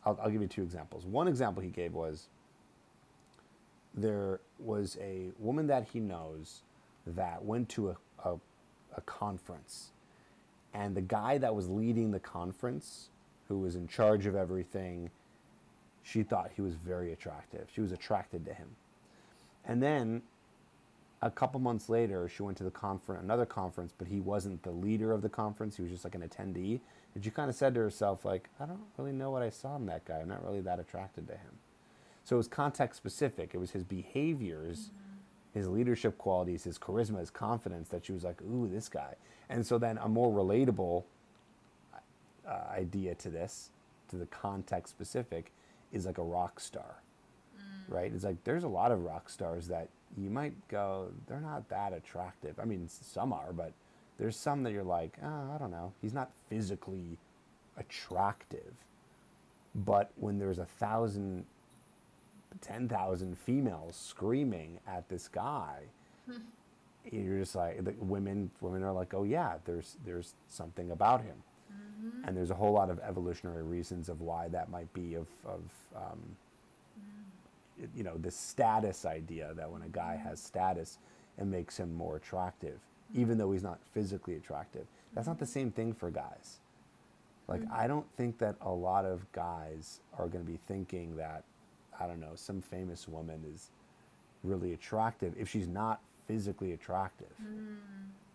[0.05, 1.05] I'll, I'll give you two examples.
[1.05, 2.27] One example he gave was.
[3.95, 6.63] There was a woman that he knows
[7.05, 8.35] that went to a, a,
[8.97, 9.91] a conference,
[10.73, 13.09] and the guy that was leading the conference,
[13.47, 15.11] who was in charge of everything,
[16.01, 17.67] she thought he was very attractive.
[17.73, 18.69] She was attracted to him.
[19.65, 20.23] And then
[21.21, 24.71] a couple months later, she went to the conference, another conference, but he wasn't the
[24.71, 25.77] leader of the conference.
[25.77, 26.81] He was just like an attendee.
[27.15, 29.75] And she kind of said to herself, like, I don't really know what I saw
[29.75, 30.19] in that guy.
[30.19, 31.59] I'm not really that attracted to him.
[32.23, 33.51] So it was context specific.
[33.53, 34.91] It was his behaviors,
[35.53, 39.15] his leadership qualities, his charisma, his confidence that she was like, ooh, this guy.
[39.49, 41.03] And so then a more relatable
[42.47, 43.69] uh, idea to this,
[44.09, 45.51] to the context specific,
[45.91, 47.03] is like a rock star
[47.87, 48.11] right?
[48.13, 51.93] It's like there's a lot of rock stars that you might go, they're not that
[51.93, 52.59] attractive.
[52.59, 53.73] I mean, some are, but
[54.19, 55.93] there's some that you're like, oh, I don't know.
[56.01, 57.17] He's not physically
[57.77, 58.73] attractive.
[59.75, 61.45] But when there's a thousand,
[62.61, 65.79] ten thousand females screaming at this guy,
[66.27, 66.37] hmm.
[67.11, 68.51] you're just like the women.
[68.61, 71.37] Women are like, oh yeah, there's there's something about him,
[71.73, 72.27] mm-hmm.
[72.27, 75.15] and there's a whole lot of evolutionary reasons of why that might be.
[75.15, 75.61] Of of
[75.95, 76.19] um,
[77.81, 80.29] it- you know the status idea that when a guy mm-hmm.
[80.29, 80.99] has status
[81.37, 82.79] it makes him more attractive
[83.13, 84.85] even though he's not physically attractive.
[85.13, 86.59] That's not the same thing for guys.
[87.47, 87.71] Like mm.
[87.71, 91.43] i don't think that a lot of guys are going to be thinking that
[91.99, 93.71] i don't know some famous woman is
[94.43, 97.33] really attractive if she's not physically attractive.
[97.41, 97.75] Mm.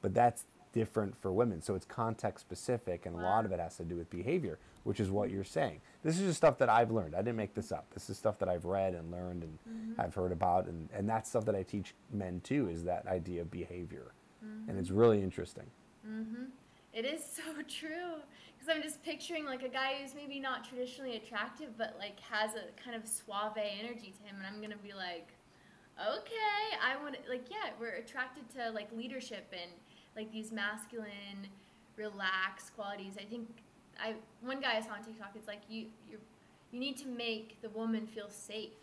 [0.02, 1.62] But that's different for women.
[1.62, 5.00] So it's context specific and a lot of it has to do with behavior which
[5.00, 5.80] is what you're saying.
[6.02, 7.14] This is just stuff that i've learned.
[7.14, 7.86] I didn't make this up.
[7.92, 10.00] This is stuff that i've read and learned and mm-hmm.
[10.00, 13.42] i've heard about and, and that's stuff that i teach men too is that idea
[13.42, 14.12] of behavior
[14.44, 14.70] Mm-hmm.
[14.70, 15.66] and it's really interesting
[16.06, 16.44] mm-hmm.
[16.94, 18.18] It is so true.
[18.58, 22.52] Because I'm just picturing like a guy who's maybe not traditionally attractive, but like has
[22.54, 25.28] a kind of suave energy to him, and I'm gonna be like,
[25.98, 29.70] okay, I want to, like, yeah, we're attracted to, like, leadership and,
[30.14, 31.48] like, these masculine,
[31.96, 33.14] relaxed qualities.
[33.20, 33.48] I think,
[34.00, 36.18] I, one guy I saw on TikTok, it's like, you, you
[36.70, 38.74] you need to make the woman feel safe.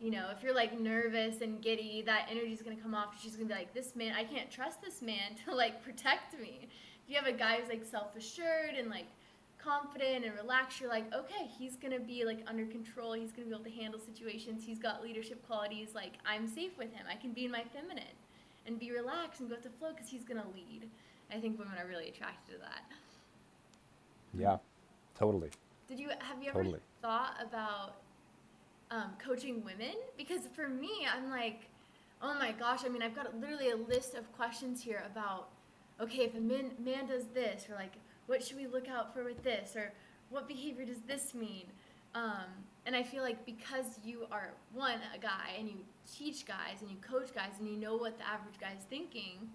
[0.00, 3.22] You know, if you're like nervous and giddy, that energy's gonna come off.
[3.22, 6.60] She's gonna be like, this man, I can't trust this man to like protect me.
[6.62, 9.04] If you have a guy who's like self assured and like
[9.62, 13.12] confident and relaxed, you're like, okay, he's gonna be like under control.
[13.12, 14.64] He's gonna be able to handle situations.
[14.64, 15.90] He's got leadership qualities.
[15.94, 17.04] Like, I'm safe with him.
[17.10, 18.16] I can be in my feminine
[18.66, 20.88] and be relaxed and go with the flow because he's gonna lead.
[21.30, 22.84] I think women are really attracted to that.
[24.32, 24.56] Yeah,
[25.14, 25.50] totally.
[25.88, 26.80] Did you have you ever Totally.
[27.02, 27.96] thought about
[28.90, 29.94] um, coaching women?
[30.16, 31.68] Because for me, I'm like,
[32.22, 32.80] oh my gosh.
[32.84, 35.48] I mean, I've got literally a list of questions here about,
[36.00, 37.94] okay, if a man, man does this, or like,
[38.26, 39.92] what should we look out for with this, or
[40.28, 41.64] what behavior does this mean?
[42.14, 42.46] Um,
[42.86, 45.76] and I feel like because you are one a guy and you
[46.10, 49.50] teach guys and you coach guys and you know what the average guy is thinking,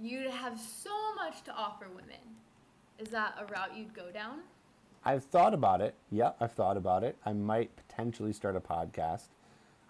[0.00, 2.20] you have so much to offer women.
[2.98, 4.40] Is that a route you'd go down?
[5.04, 5.94] I've thought about it.
[6.10, 7.16] Yeah, I've thought about it.
[7.24, 9.28] I might potentially start a podcast.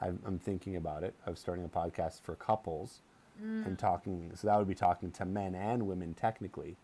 [0.00, 3.02] I'm, I'm thinking about it of starting a podcast for couples
[3.40, 3.66] Mm.
[3.66, 4.32] and talking.
[4.34, 6.76] So that would be talking to men and women technically.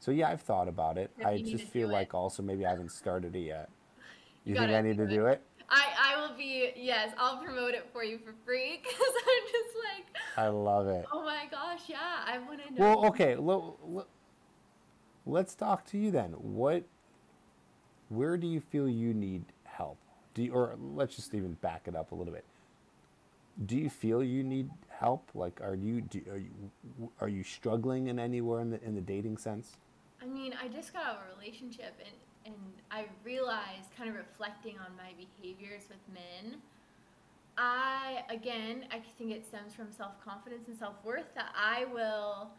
[0.00, 1.12] So yeah, I've thought about it.
[1.24, 2.14] I just feel like it.
[2.14, 3.68] also maybe I haven't started it yet.
[4.44, 5.40] You You, think I need to do it?
[5.68, 9.76] I, I will be yes I'll promote it for you for free because I'm just
[9.76, 11.06] like I love it.
[11.12, 13.36] oh my gosh yeah I want to know Well, okay.
[13.36, 14.04] Lo,
[15.26, 16.32] let's talk to you then.
[16.32, 16.82] What,
[18.10, 19.96] where do you feel you need help?
[20.34, 22.44] Do you, or let's just even back it up a little bit.
[23.64, 25.30] Do you feel you need help?
[25.34, 26.50] Like, are you do, are you
[27.20, 29.76] are you struggling in anywhere in the in the dating sense?
[30.22, 32.14] I mean I just got out of a relationship and
[32.46, 32.54] and
[32.90, 36.58] I realized kind of reflecting on my behaviors with men
[37.58, 42.50] I again I think it stems from self-confidence and self-worth that I will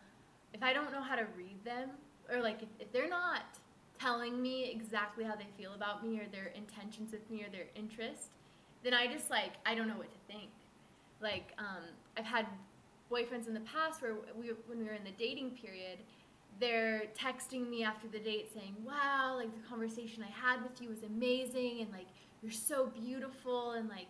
[0.53, 1.89] if I don't know how to read them
[2.31, 3.57] or like if, if they're not
[4.01, 7.67] telling me exactly how they feel about me or their intentions with me or their
[7.75, 8.31] interest
[8.83, 10.49] then I just like I don't know what to think.
[11.21, 11.83] Like um,
[12.17, 12.47] I've had
[13.11, 15.99] boyfriends in the past where we when we were in the dating period
[16.59, 20.89] they're texting me after the date saying wow like the conversation I had with you
[20.89, 22.07] was amazing and like
[22.41, 24.07] you're so beautiful and like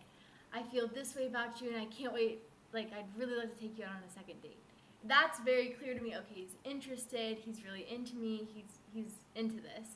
[0.54, 3.60] I feel this way about you and I can't wait like I'd really like to
[3.60, 4.60] take you out on a second date.
[5.06, 6.16] That's very clear to me.
[6.16, 7.40] Okay he's interested.
[7.44, 8.48] He's really into me.
[8.54, 9.88] He's he's into this.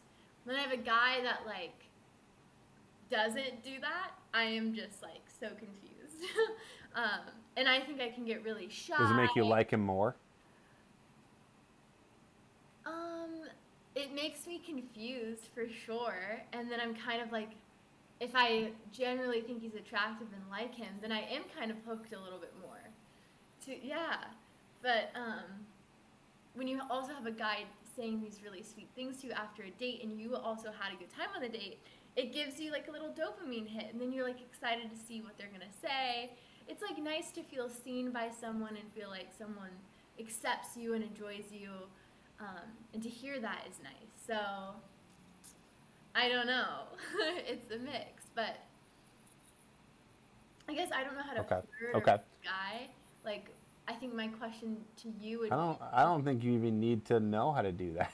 [0.45, 1.73] Then I have a guy that like
[3.09, 6.31] doesn't do that I am just like so confused.
[6.95, 7.25] Um,
[7.57, 8.95] and I think I can get really shy.
[8.97, 10.15] Does it make you like him more?
[12.85, 13.31] um,
[13.95, 17.49] it makes me confused for sure, and then I'm kind of like,
[18.21, 22.13] if I generally think he's attractive and like him, then I am kind of hooked
[22.13, 22.79] a little bit more.
[23.65, 24.15] To yeah,
[24.81, 25.65] but um,
[26.53, 29.71] when you also have a guy saying these really sweet things to you after a
[29.71, 31.79] date, and you also had a good time on the date,
[32.15, 35.21] it gives you like a little dopamine hit, and then you're like excited to see
[35.21, 36.31] what they're gonna say.
[36.67, 39.71] It's like nice to feel seen by someone and feel like someone
[40.19, 41.69] accepts you and enjoys you
[42.39, 44.11] um, and to hear that is nice.
[44.27, 44.75] So
[46.13, 46.83] I don't know.
[47.47, 48.57] it's a mix, but
[50.67, 52.17] I guess I don't know how to Okay, flirt okay.
[52.43, 52.87] guy.
[53.23, 53.49] Like
[53.87, 55.81] I think my question to you would I don't.
[55.93, 58.11] I don't think you even need to know how to do that.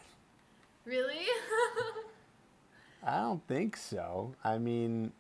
[0.86, 1.26] really.
[3.04, 4.36] I don't think so.
[4.44, 5.12] I mean,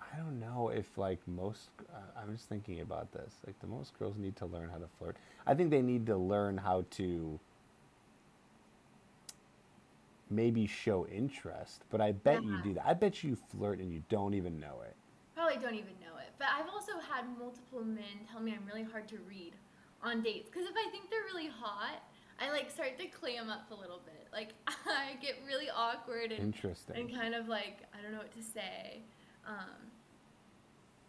[0.00, 1.68] I don't know if like most.
[1.92, 3.34] Uh, I'm just thinking about this.
[3.46, 5.16] Like the most girls need to learn how to flirt.
[5.46, 7.38] I think they need to learn how to
[10.30, 11.82] maybe show interest.
[11.90, 12.86] But I bet you do that.
[12.86, 14.94] I bet you flirt and you don't even know it.
[15.36, 16.21] Probably don't even know it.
[16.42, 19.52] But I've also had multiple men tell me I'm really hard to read
[20.02, 22.02] on dates because if I think they're really hot,
[22.40, 24.26] I like start to clam up a little bit.
[24.32, 26.96] Like I get really awkward and Interesting.
[26.96, 29.02] and kind of like I don't know what to say.
[29.46, 29.86] Um,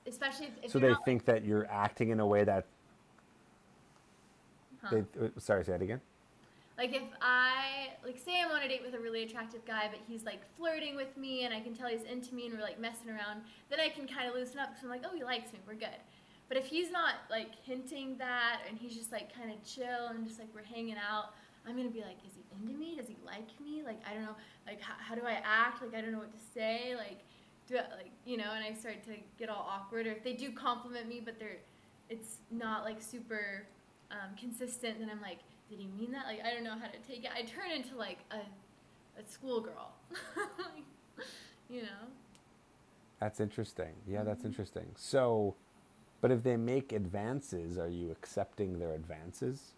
[0.06, 2.68] especially if, if so they not, think that you're acting in a way that
[4.84, 4.98] huh.
[4.98, 5.26] they.
[5.26, 6.02] uh, Sorry, say that again.
[6.78, 10.00] Like if I like say I'm on a date with a really attractive guy, but
[10.08, 12.80] he's like flirting with me, and I can tell he's into me, and we're like
[12.80, 13.42] messing around.
[13.70, 15.76] Then I can kind of loosen up because I'm like, oh, he likes me, we're
[15.76, 16.02] good.
[16.48, 20.26] But if he's not like hinting that, and he's just like kind of chill and
[20.28, 21.34] just like we're hanging out,
[21.68, 22.96] I'm gonna be like, is he into me?
[22.96, 23.84] Does he like me?
[23.86, 24.36] Like I don't know.
[24.66, 25.82] Like how, how do I act?
[25.82, 26.96] Like I don't know what to say.
[26.98, 27.20] Like
[27.68, 28.52] do I, like you know?
[28.56, 30.08] And I start to get all awkward.
[30.08, 31.58] Or if they do compliment me, but they're
[32.10, 33.66] it's not like super
[34.12, 35.40] um, consistent, then I'm like,
[35.76, 36.26] did he mean that?
[36.28, 37.32] Like I don't know how to take it.
[37.36, 38.38] I turn into like a
[39.20, 39.92] a schoolgirl,
[41.70, 42.08] you know.
[43.20, 43.94] That's interesting.
[44.08, 44.86] Yeah, that's interesting.
[44.96, 45.56] So,
[46.22, 49.74] But if they make advances, are you accepting their advances?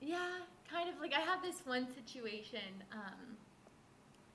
[0.00, 0.18] Yeah,
[0.70, 1.00] kind of.
[1.00, 2.82] Like I have this one situation.
[2.92, 3.36] Um,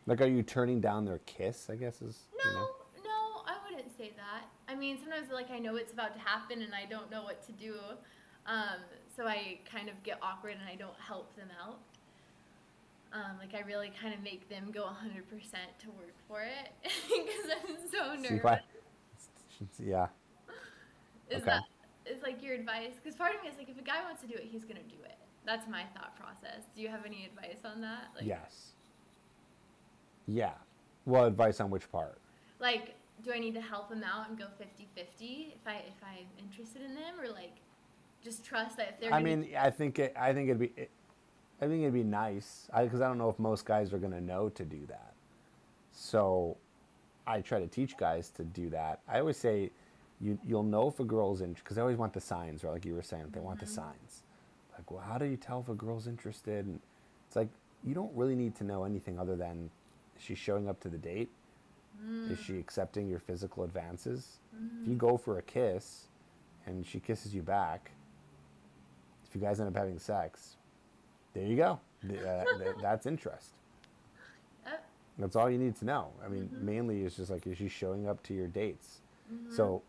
[0.07, 1.69] Like, are you turning down their kiss?
[1.69, 2.19] I guess is.
[2.43, 2.69] no, You know?
[3.05, 4.43] no, I wouldn't say that.
[4.67, 7.45] I mean, sometimes like I know it's about to happen and I don't know what
[7.47, 7.75] to do,
[8.49, 8.79] um,
[9.15, 11.79] so I kind of get awkward and I don't help them out.
[13.13, 14.91] Um, like I really kind of make them go 100%
[15.79, 18.43] to work for it because I'm so nervous.
[18.43, 18.61] why-
[19.79, 20.07] Yeah.
[21.29, 21.45] Is Okay.
[21.45, 21.63] that
[22.05, 22.93] is like your advice?
[23.03, 24.81] Because part of me is like, if a guy wants to do it, he's gonna
[24.83, 25.17] do it.
[25.45, 26.65] That's my thought process.
[26.75, 28.05] Do you have any advice on that?
[28.15, 28.73] Like, yes.
[30.27, 30.53] Yeah.
[31.05, 32.19] Well, advice on which part?
[32.59, 36.27] Like, do I need to help him out and go 50-50 if I if I'm
[36.37, 37.55] interested in them, or like,
[38.23, 39.13] just trust that if they're.
[39.13, 40.91] I mean, I think it, I think it'd be, it,
[41.61, 44.49] I think it'd be nice because I, don't know if most guys are gonna know
[44.49, 45.13] to do that.
[45.91, 46.57] So,
[47.27, 49.01] I try to teach guys to do that.
[49.07, 49.71] I always say,
[50.21, 52.73] you you'll know if a girl's in because I always want the signs, right?
[52.73, 53.75] Like you were saying, they want the mm-hmm.
[53.75, 54.23] signs.
[54.77, 56.65] Like, well, how do you tell if a girl's interested?
[56.65, 56.79] And
[57.27, 57.49] it's like
[57.83, 59.69] you don't really need to know anything other than
[60.17, 61.29] she's showing up to the date?
[62.29, 62.45] Is mm.
[62.45, 64.39] she accepting your physical advances?
[64.81, 64.97] If you mm.
[64.97, 66.07] go for a kiss
[66.65, 67.91] and she kisses you back,
[69.29, 70.57] if you guys end up having sex,
[71.33, 71.79] there you go.
[72.09, 72.43] Uh,
[72.81, 73.53] that's interest.
[75.19, 76.11] That's all you need to know.
[76.25, 76.65] I mean, mm-hmm.
[76.65, 79.01] mainly it's just like, is she showing up to your dates?
[79.31, 79.53] Mm-hmm.
[79.53, 79.83] So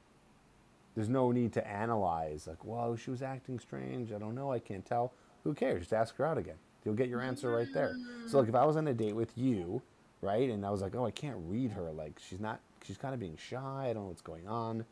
[0.97, 4.13] there's no need to analyze, like, well, she was acting strange.
[4.13, 4.51] I don't know.
[4.51, 5.13] I can't tell.
[5.45, 5.83] Who cares?
[5.83, 6.57] Just ask her out again.
[6.85, 7.95] You'll get your answer right there.
[8.27, 9.81] So, like, if I was on a date with you,
[10.21, 11.93] right, and I was like, oh, I can't read her.
[11.93, 13.89] Like, she's not, she's kind of being shy.
[13.89, 14.85] I don't know what's going on.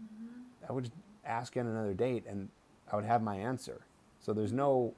[0.00, 0.70] Mm-hmm.
[0.70, 2.48] I would just ask you on another date and
[2.90, 3.80] I would have my answer.
[4.20, 4.94] So there's no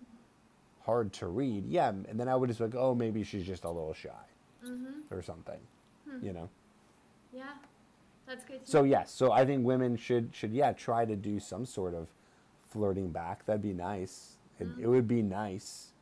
[0.84, 1.66] hard to read.
[1.66, 1.88] Yeah.
[1.88, 4.10] And then I would just like, oh, maybe she's just a little shy
[4.64, 5.14] mm-hmm.
[5.14, 5.60] or something,
[6.08, 6.24] hmm.
[6.24, 6.48] you know?
[7.32, 7.52] yeah,
[8.26, 8.64] that's good.
[8.64, 8.84] To So know.
[8.84, 12.08] yes, so I think women should should yeah try to do some sort of
[12.70, 13.44] flirting back.
[13.46, 14.36] That'd be nice.
[14.58, 14.84] It, mm-hmm.
[14.84, 15.92] it would be nice,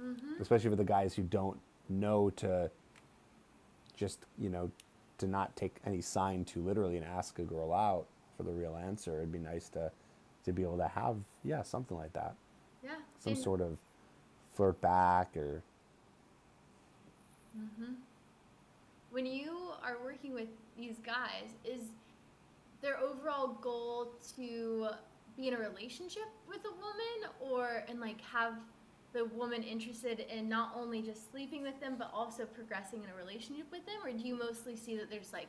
[0.00, 0.40] mm-hmm.
[0.40, 2.70] especially for the guys who don't know to
[3.96, 4.70] just you know
[5.18, 8.76] to not take any sign too literally and ask a girl out for the real
[8.76, 9.18] answer.
[9.18, 9.90] It'd be nice to
[10.44, 12.34] to be able to have yeah something like that,
[12.82, 13.78] yeah, some and- sort of
[14.54, 15.62] flirt back or
[17.56, 17.92] mm-hmm.
[19.10, 21.82] when you are working with these guys, is
[22.82, 24.88] their overall goal to
[25.36, 28.54] be in a relationship with a woman or and like have
[29.12, 33.14] the woman interested in not only just sleeping with them but also progressing in a
[33.14, 33.96] relationship with them?
[34.04, 35.48] Or do you mostly see that there's like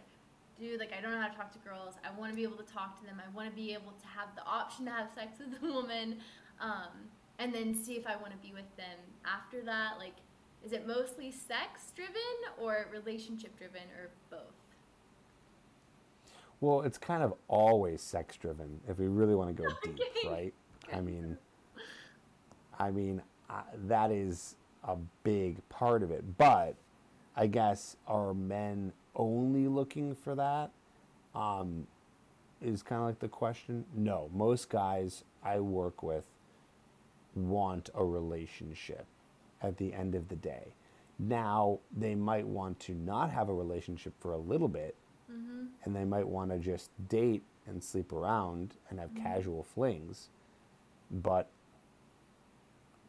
[0.62, 2.56] dude like i don't know how to talk to girls i want to be able
[2.56, 5.10] to talk to them i want to be able to have the option to have
[5.16, 6.18] sex with a woman
[6.60, 10.14] um, and then see if i want to be with them after that like
[10.64, 12.14] is it mostly sex driven
[12.60, 14.54] or relationship driven or both
[16.60, 20.54] Well, it's kind of always sex driven if we really want to go deep, right?
[20.94, 21.36] I mean,
[22.80, 26.24] I mean uh, that is a big part of it.
[26.38, 26.76] But
[27.36, 30.72] I guess are men only looking for that?
[31.34, 31.88] Um,
[32.62, 33.86] is kind of like the question.
[33.96, 36.26] No, most guys I work with
[37.36, 39.06] want a relationship
[39.62, 40.74] at the end of the day.
[41.18, 44.96] Now, they might want to not have a relationship for a little bit,
[45.86, 50.30] and they might want to just date and sleep around and have casual flings.
[51.12, 51.50] But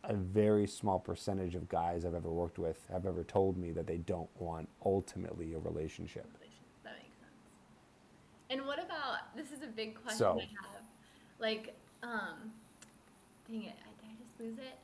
[0.04, 3.86] a very small percentage of guys I've ever worked with have ever told me that
[3.86, 6.26] they don't want ultimately a relationship.
[6.82, 7.30] that makes sense.
[8.50, 10.82] And what about this is a big question So- i have.
[11.38, 12.52] Like um
[13.48, 14.78] dang it I, did i just lose it?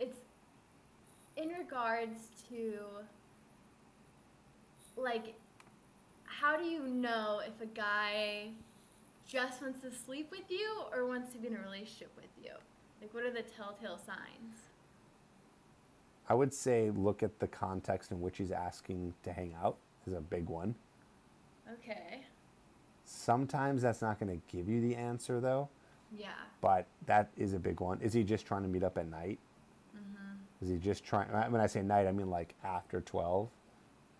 [0.00, 0.16] It's
[1.36, 2.74] in regards to
[4.96, 5.34] like
[6.24, 8.48] how do you know if a guy
[9.26, 12.50] just wants to sleep with you or wants to be in a relationship with you
[13.04, 14.70] like what are the telltale signs
[16.28, 20.14] I would say look at the context in which he's asking to hang out is
[20.14, 20.74] a big one.
[21.70, 22.22] okay
[23.04, 25.68] Sometimes that's not going to give you the answer though,
[26.16, 26.30] yeah
[26.62, 28.00] but that is a big one.
[28.00, 29.38] Is he just trying to meet up at night?
[29.94, 30.64] Mm-hmm.
[30.64, 31.28] Is he just trying?
[31.52, 33.50] When I say night, I mean like after twelve.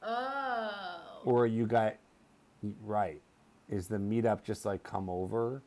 [0.03, 1.95] oh Or you got
[2.85, 3.23] right?
[3.71, 5.63] Is the meetup just like come over?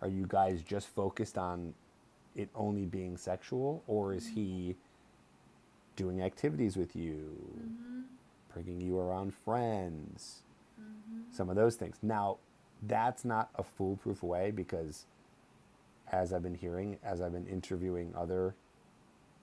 [0.00, 1.74] Are you guys just focused on
[2.34, 4.76] it only being sexual, or is he
[5.96, 8.00] doing activities with you, mm-hmm.
[8.52, 10.42] bringing you around friends,
[10.80, 11.20] mm-hmm.
[11.30, 11.96] some of those things?
[12.02, 12.38] Now,
[12.82, 15.06] that's not a foolproof way because,
[16.10, 18.54] as I've been hearing, as I've been interviewing other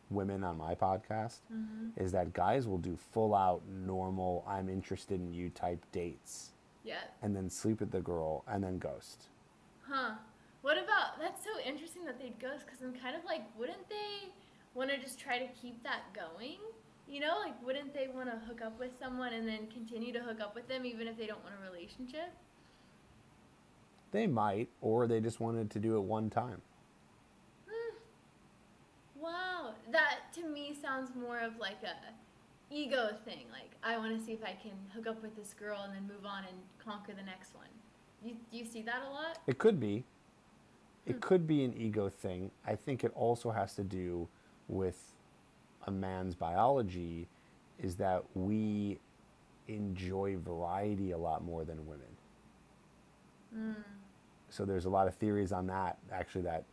[0.10, 1.90] women on my podcast, mm-hmm.
[2.04, 6.52] is that guys will do full out normal, I'm interested in you type dates
[6.84, 7.02] Yeah.
[7.22, 9.28] and then sleep with the girl and then ghost.
[9.88, 10.16] Huh.
[10.62, 14.30] What about that's so interesting that they'd ghost because I'm kind of like, wouldn't they
[14.74, 16.58] want to just try to keep that going?
[17.08, 20.20] You know, like wouldn't they want to hook up with someone and then continue to
[20.20, 22.34] hook up with them even if they don't want a relationship?
[24.12, 26.62] They might, or they just wanted to do it one time.
[27.70, 27.96] Hmm.
[29.20, 33.46] Wow, that to me sounds more of like a ego thing.
[33.52, 36.04] Like I want to see if I can hook up with this girl and then
[36.04, 37.68] move on and conquer the next one.
[38.24, 39.40] You do you see that a lot?
[39.48, 40.04] It could be.
[41.06, 42.52] It could be an ego thing.
[42.68, 44.28] I think it also has to do
[44.68, 45.14] with
[45.88, 47.28] a man's biology
[47.82, 49.00] is that we
[49.68, 52.08] enjoy variety a lot more than women.
[54.50, 56.66] So there's a lot of theories on that actually that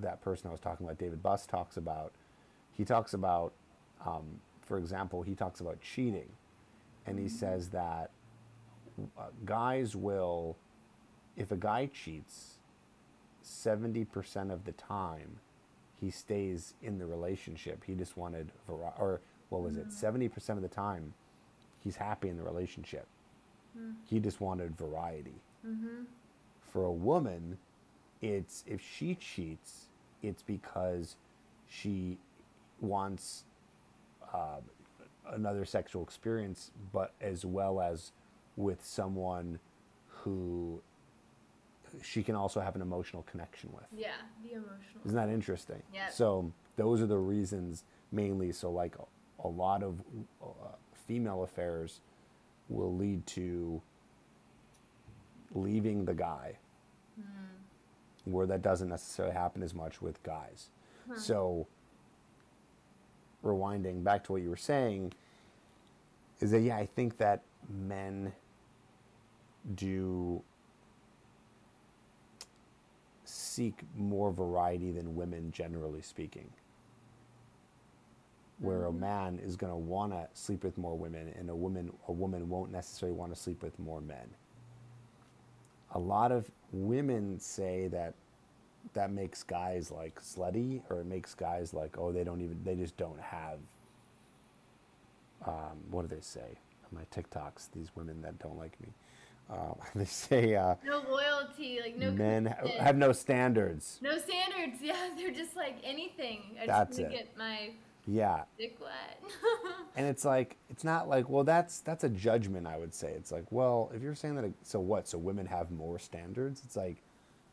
[0.00, 2.12] that person I was talking about David Buss talks about.
[2.76, 3.52] He talks about
[4.06, 4.24] um,
[4.62, 6.28] for example, he talks about cheating
[7.06, 8.10] and he says that
[9.18, 10.56] uh, guys will
[11.36, 12.57] if a guy cheats
[13.48, 15.38] 70% of the time
[16.00, 17.82] he stays in the relationship.
[17.84, 19.88] He just wanted or what was it?
[19.88, 20.28] Mm-hmm.
[20.28, 21.14] 70% of the time
[21.82, 23.06] he's happy in the relationship.
[23.78, 23.94] Mm.
[24.04, 25.40] He just wanted variety.
[25.66, 26.04] Mm-hmm.
[26.60, 27.58] For a woman
[28.20, 29.86] it's if she cheats
[30.22, 31.16] it's because
[31.68, 32.18] she
[32.80, 33.44] wants
[34.34, 34.60] uh,
[35.30, 38.12] another sexual experience but as well as
[38.56, 39.58] with someone
[40.08, 40.82] who
[42.02, 44.12] she can also have an emotional connection with Yeah,
[44.42, 45.02] the emotional.
[45.04, 45.82] isn't that interesting?
[45.92, 46.08] Yeah.
[46.08, 48.52] So those are the reasons mainly.
[48.52, 50.00] So like a, a lot of
[50.42, 50.46] uh,
[51.06, 52.00] female affairs
[52.68, 53.80] will lead to
[55.54, 56.56] leaving the guy,
[58.24, 60.68] where that doesn't necessarily happen as much with guys.
[61.16, 61.66] So
[63.42, 65.12] rewinding back to what you were saying
[66.40, 68.32] is that yeah, I think that men
[69.74, 70.42] do
[73.58, 76.48] seek more variety than women generally speaking.
[78.60, 81.92] Where a man is going to want to sleep with more women and a woman
[82.08, 84.28] a woman won't necessarily want to sleep with more men.
[85.92, 88.14] A lot of women say that
[88.94, 92.76] that makes guys like slutty or it makes guys like oh they don't even they
[92.76, 93.58] just don't have
[95.46, 96.58] um, what do they say?
[96.84, 98.88] On my tiktoks these women that don't like me
[99.50, 102.80] uh, they say uh, No loyalty, like no men commitment.
[102.80, 104.80] have no standards no standards.
[104.82, 106.56] Yeah, they're just like anything.
[106.62, 107.16] I That's just want it.
[107.18, 107.70] to get my
[108.06, 109.20] yeah dick wet.
[109.96, 113.30] and it's like it's not like well that's that's a judgment i would say it's
[113.30, 117.02] like well if you're saying that so what so women have more standards it's like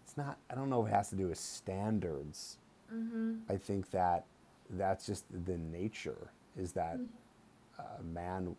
[0.05, 2.57] it's not i don't know if it has to do with standards
[3.49, 4.23] i think that
[4.71, 6.99] that's just the nature is that
[7.99, 8.55] a man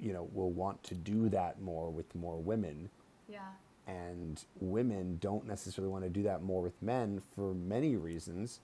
[0.00, 2.90] you know will want to do that more with more women
[3.28, 3.48] yeah.
[3.86, 8.60] and women don't necessarily want to do that more with men for many reasons.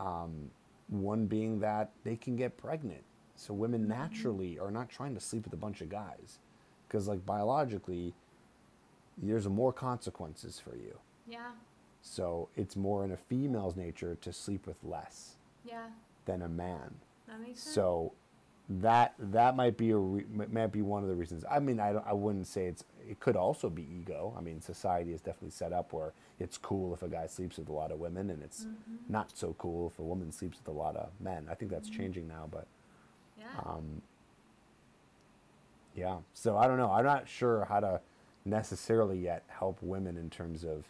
[0.00, 0.50] Um,
[0.88, 3.02] one being that they can get pregnant,
[3.36, 6.38] so women naturally are not trying to sleep with a bunch of guys,
[6.86, 8.14] because like biologically,
[9.16, 10.98] there's more consequences for you.
[11.26, 11.52] Yeah.
[12.02, 15.86] So it's more in a female's nature to sleep with less Yeah.
[16.26, 16.96] than a man.
[17.26, 17.74] That makes sense.
[17.74, 18.12] So
[18.68, 21.44] that that might be a re- might be one of the reasons.
[21.50, 22.84] I mean, I don't, I wouldn't say it's.
[23.08, 24.34] It could also be ego.
[24.38, 27.68] I mean, society is definitely set up where it's cool if a guy sleeps with
[27.68, 29.12] a lot of women, and it's Mm-hmm.
[29.12, 31.46] not so cool if a woman sleeps with a lot of men.
[31.50, 32.66] I think that's changing now, but
[33.38, 33.44] yeah.
[33.66, 34.00] um,
[35.94, 36.18] yeah.
[36.32, 36.90] So I don't know.
[36.90, 38.00] I'm not sure how to
[38.44, 40.86] necessarily yet help women in terms of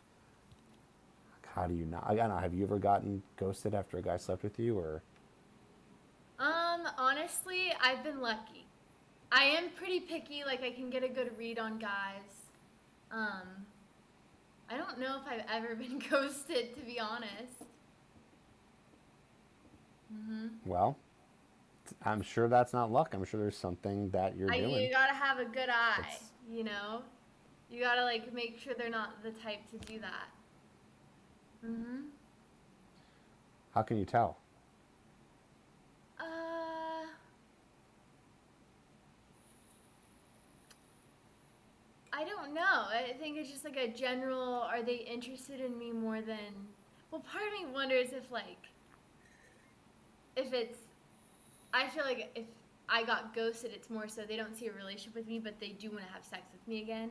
[1.54, 2.04] how do you not.
[2.06, 2.38] I don't know.
[2.38, 5.02] Have you ever gotten ghosted after a guy slept with you, or
[6.74, 8.66] Um, honestly, I've been lucky.
[9.32, 12.22] I am pretty picky, like I can get a good read on guys.
[13.10, 13.42] Um,
[14.70, 17.64] I don't know if I've ever been ghosted, to be honest.
[20.12, 20.96] hmm well?
[22.02, 23.12] I'm sure that's not luck.
[23.14, 24.84] I'm sure there's something that you're I, doing.
[24.84, 27.02] you gotta have a good eye, That's- you know?
[27.70, 30.28] You gotta, like, make sure they're not the type to do that.
[31.62, 32.02] hmm
[33.74, 34.36] How can you tell?
[36.24, 37.06] Uh,
[42.12, 42.60] I don't know.
[42.62, 44.62] I think it's just like a general.
[44.62, 46.68] Are they interested in me more than?
[47.10, 48.68] Well, part of me wonders if like,
[50.36, 50.78] if it's.
[51.72, 52.44] I feel like if
[52.88, 55.70] I got ghosted, it's more so they don't see a relationship with me, but they
[55.70, 57.10] do want to have sex with me again,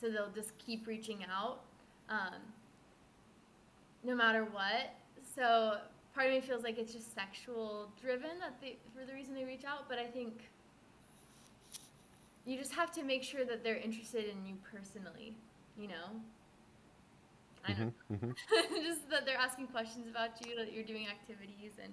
[0.00, 1.60] so they'll just keep reaching out,
[2.08, 2.40] um,
[4.04, 4.94] no matter what.
[5.34, 5.78] So
[6.18, 9.44] part of me feels like it's just sexual driven that they for the reason they
[9.44, 10.50] reach out, but I think
[12.44, 15.36] you just have to make sure that they're interested in you personally,
[15.78, 16.18] you know?
[17.64, 17.92] I know.
[18.10, 18.34] Mhm, mhm.
[18.82, 21.92] just that they're asking questions about you, that you're doing activities and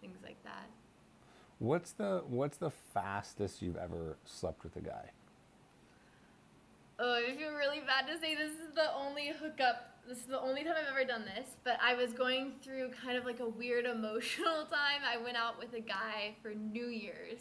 [0.00, 0.68] things like that.
[1.58, 5.10] What's the what's the fastest you've ever slept with a guy?
[7.00, 9.89] Oh, I feel really bad to say this is the only hookup.
[10.08, 13.16] This is the only time I've ever done this, but I was going through kind
[13.16, 15.02] of like a weird emotional time.
[15.06, 17.40] I went out with a guy for New Year's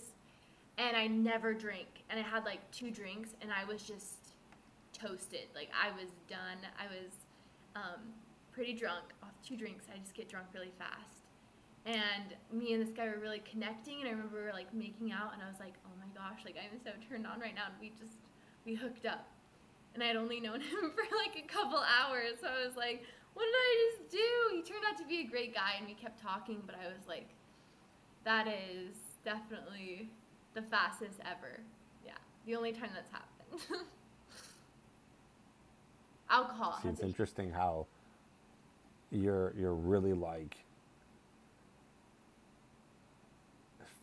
[0.78, 1.88] and I never drink.
[2.10, 4.36] And I had like two drinks and I was just
[4.94, 5.48] toasted.
[5.56, 6.60] Like I was done.
[6.80, 7.12] I was
[7.76, 8.14] um,
[8.52, 9.86] pretty drunk off two drinks.
[9.94, 11.26] I just get drunk really fast.
[11.86, 15.12] And me and this guy were really connecting and I remember we were like making
[15.12, 17.66] out and I was like, oh my gosh, like I'm so turned on right now.
[17.72, 18.20] And we just,
[18.66, 19.28] we hooked up
[20.00, 22.40] and I had only known him for like a couple hours.
[22.42, 24.56] So I was like, what did I just do?
[24.56, 27.06] He turned out to be a great guy and we kept talking, but I was
[27.08, 27.28] like,
[28.24, 28.96] that is
[29.26, 30.10] definitely
[30.54, 31.60] the fastest ever.
[32.06, 32.14] Yeah,
[32.46, 33.86] the only time that's happened.
[36.30, 36.80] Alcohol.
[36.82, 37.88] See, it's interesting how
[39.12, 40.58] you're you're really like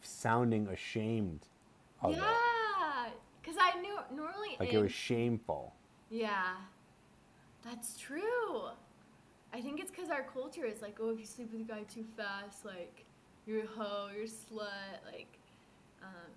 [0.03, 1.47] sounding ashamed
[2.03, 2.18] of it.
[2.18, 3.09] Yeah,
[3.40, 5.76] because I knew normally Like in, it was shameful.
[6.11, 6.57] Yeah,
[7.64, 8.68] that's true.
[9.52, 11.82] I think it's because our culture is like, oh, if you sleep with a guy
[11.84, 13.04] too fast, like
[13.46, 15.38] you're a hoe, you're a slut, like
[16.02, 16.30] um,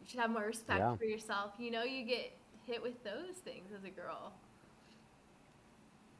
[0.00, 0.96] you should have more respect Yeah.
[0.96, 1.52] for yourself.
[1.58, 2.32] You know, you get
[2.66, 4.32] hit with those things as a girl.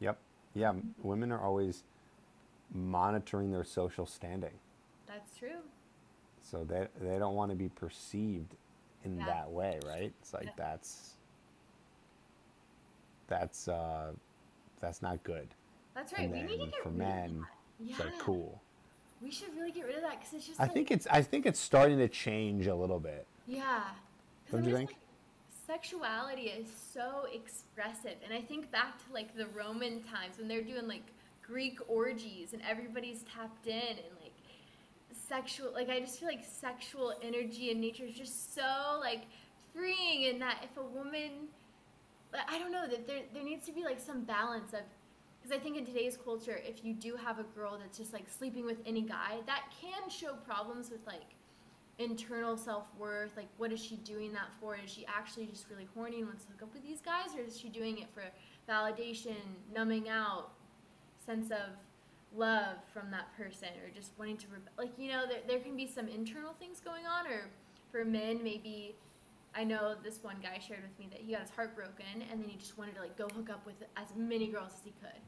[0.00, 0.18] Yep.
[0.54, 1.84] Yeah, women are always
[2.74, 4.58] monitoring their social standing.
[5.06, 5.62] That's true.
[6.42, 8.54] So they they don't want to be perceived
[9.04, 9.26] in Yeah.
[9.26, 10.12] that way, right?
[10.20, 10.52] It's like Yeah.
[10.56, 11.15] that's
[13.28, 14.12] that's uh
[14.80, 15.48] that's not good.
[15.94, 16.22] That's right.
[16.22, 17.90] And we need to get for rid men, of that.
[17.90, 18.60] It's Yeah, like cool.
[19.22, 20.60] we should really get rid of that because it's just.
[20.60, 23.26] I like, think it's I think it's starting to change a little bit.
[23.46, 23.82] Yeah.
[24.50, 24.90] Don't you think?
[24.90, 24.98] like,
[25.66, 28.14] sexuality is so expressive.
[28.24, 31.12] And I think back to like the Roman times when they're doing like
[31.42, 34.32] Greek orgies and everybody's tapped in and like
[35.28, 39.22] sexual like I just feel like sexual energy and nature is just so like
[39.72, 41.48] freeing and that if a woman
[42.34, 44.80] I- I don't know that there there needs to be like some balance of
[45.42, 48.28] because I think in today's culture, if you do have a girl that's just like
[48.28, 51.34] sleeping with any guy, that can show problems with like
[51.98, 53.36] internal self worth.
[53.36, 54.76] Like, what is she doing that for?
[54.76, 57.42] Is she actually just really horny and wants to hook up with these guys, or
[57.42, 58.22] is she doing it for
[58.68, 59.36] validation,
[59.74, 60.50] numbing out,
[61.24, 61.70] sense of
[62.36, 64.46] love from that person, or just wanting to,
[64.76, 67.48] like, you know, there, there can be some internal things going on, or
[67.90, 68.94] for men, maybe.
[69.56, 72.42] I know this one guy shared with me that he got his heart broken and
[72.42, 74.92] then he just wanted to like go hook up with as many girls as he
[75.00, 75.20] could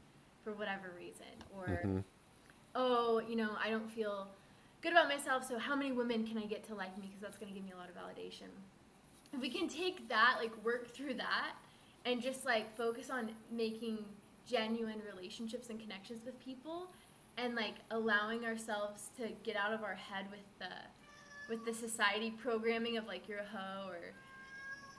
[0.43, 1.25] for whatever reason
[1.57, 2.03] or Mhm.
[2.75, 4.27] oh, you know, I don't feel
[4.81, 7.07] good about myself, so how many women can I get to like me?
[7.07, 8.47] Because that's going to give me a lot of validation.
[9.33, 11.53] If we can take that, like work through that,
[12.05, 14.05] and just like focus on making
[14.47, 16.91] genuine relationships and connections with people,
[17.37, 20.71] and like allowing ourselves to get out of our head with the
[21.49, 24.13] with the society programming of like you're a hoe or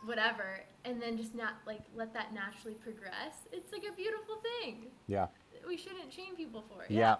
[0.04, 3.34] whatever, and then just not like let that naturally progress.
[3.52, 4.86] It's like a beautiful thing.
[5.06, 5.26] Yeah.
[5.66, 6.90] We shouldn't shame people for it.
[6.90, 7.16] Yeah.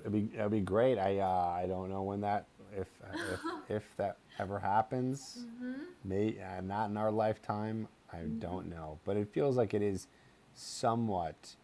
[0.00, 0.98] It'd be it'd be great.
[0.98, 1.26] I uh,
[1.62, 2.46] I don't know when that
[2.76, 5.38] if if if that ever happens.
[5.40, 5.82] Mm-hmm.
[6.04, 7.88] May uh, not in our lifetime.
[8.12, 10.08] I don't know, but it feels like it is
[10.54, 11.54] somewhat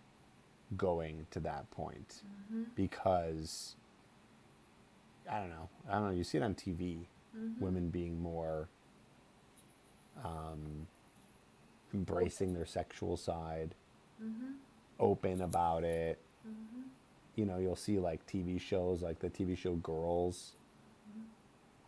[0.76, 2.22] going to that point
[2.53, 2.62] Mm-hmm.
[2.76, 3.74] because
[5.31, 5.68] I don't know.
[5.89, 6.11] I don't know.
[6.14, 7.07] You see it on TV,
[7.61, 8.68] women being more
[10.24, 10.87] um,
[11.95, 13.74] embracing their sexual side,
[14.22, 14.53] Mm-hmm.
[14.99, 16.18] open about it.
[17.35, 20.53] You know, you'll see like TV shows like the TV show Girls,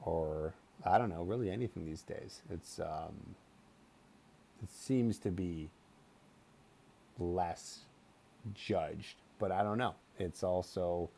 [0.02, 0.52] or
[0.84, 2.42] I don't know, really anything these days.
[2.50, 3.34] It's um,
[4.62, 5.70] it seems to be
[7.18, 7.80] less
[8.54, 9.94] judged, but I don't know.
[10.18, 11.08] It's also,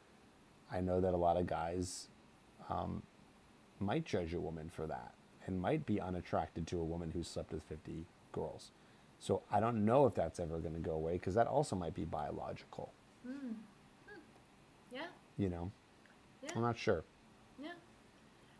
[0.73, 2.07] I know that a lot of guys
[2.71, 3.03] um,
[3.81, 5.15] might judge a woman for that
[5.47, 8.71] and might be unattracted to a woman who slept with 50 girls.
[9.19, 11.95] So I don't know if that's ever going to go away because that also might
[11.95, 12.93] be biological,
[14.93, 15.07] Yeah.
[15.37, 15.71] you know?
[16.43, 16.51] Yeah.
[16.57, 17.05] I'm not sure.
[17.63, 17.73] Yeah.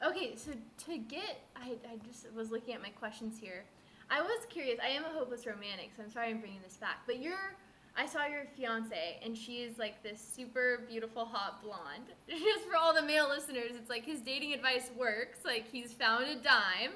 [0.07, 0.53] Okay, so
[0.87, 3.65] to get, I, I just was looking at my questions here.
[4.11, 4.79] I was curious.
[4.83, 6.99] I am a hopeless romantic, so I'm sorry I'm bringing this back.
[7.07, 7.55] But you're,
[7.97, 12.15] I saw your fiance, and she is like this super beautiful, hot blonde.
[12.29, 15.41] Just for all the male listeners, it's like his dating advice works.
[15.45, 16.93] Like he's found a dime.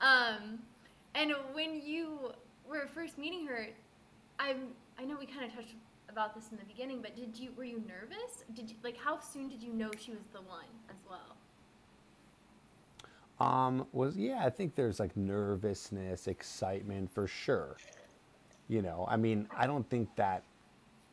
[0.00, 0.58] Um,
[1.14, 2.32] and when you
[2.68, 3.68] were first meeting her,
[4.38, 4.68] I'm,
[4.98, 5.74] I know we kind of touched
[6.08, 8.44] about this in the beginning, but did you were you nervous?
[8.54, 11.36] Did you like how soon did you know she was the one as well?
[13.40, 17.76] Um, was yeah, I think there's like nervousness, excitement for sure.
[18.72, 20.44] You know, I mean, I don't think that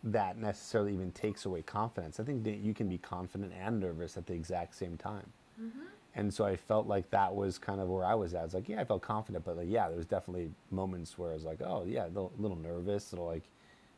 [0.05, 2.17] that necessarily even takes away confidence.
[2.17, 5.25] I think that you can be confident and nervous at the exact same time.
[5.61, 5.81] Mm-hmm.
[6.15, 8.39] And so I felt like that was kind of where I was at.
[8.39, 11.31] I was like, yeah, I felt confident, but like, yeah, there was definitely moments where
[11.31, 13.11] I was like, oh yeah, a little, little nervous.
[13.11, 13.43] Little like,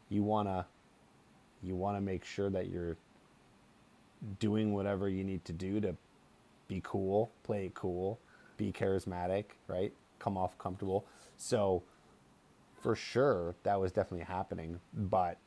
[0.09, 0.65] you wanna,
[1.61, 2.97] you wanna make sure that you're
[4.39, 5.95] doing whatever you need to do to
[6.67, 8.19] be cool, play it cool,
[8.57, 9.93] be charismatic, right?
[10.17, 11.05] Come off comfortable.
[11.37, 11.83] So
[12.81, 15.37] for sure that was definitely happening, but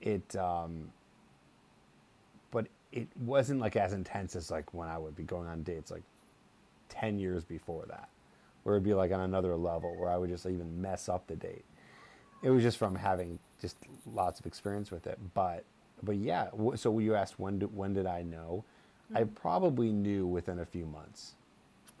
[0.00, 0.90] it um
[2.50, 5.90] but it wasn't like as intense as like when I would be going on dates
[5.90, 6.04] like
[6.88, 8.08] 10 years before that
[8.62, 11.36] where it'd be like on another level where I would just even mess up the
[11.36, 11.64] date.
[12.42, 13.76] It was just from having just
[14.12, 15.64] lots of experience with it, but
[16.02, 18.64] but yeah, so you asked when did, when did I know?
[19.14, 21.34] I probably knew within a few months.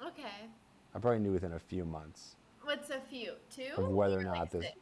[0.06, 0.46] Okay.
[0.94, 2.36] I probably knew within a few months.
[2.68, 3.32] What's a few?
[3.48, 3.82] Two?
[3.82, 4.76] Of whether or like not this- six?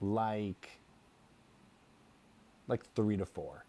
[0.00, 0.78] Like
[2.68, 3.64] like 3 to 4.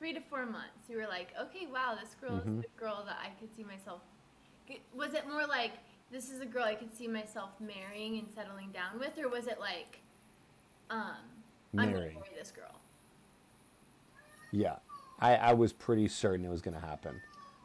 [0.00, 0.88] Three to four months.
[0.88, 2.58] You were like, okay, wow, this girl Mm-hmm.
[2.58, 4.00] is the girl that I could see myself.
[4.92, 5.70] Was it more like
[6.10, 9.46] this is a girl I could see myself marrying and settling down with, or was
[9.46, 10.00] it like,
[10.90, 11.14] um,
[11.74, 12.14] I'm gonna Marrying.
[12.14, 12.74] marry this girl?
[14.50, 14.78] Yeah.
[15.20, 17.20] I, I was pretty certain it was going to happen.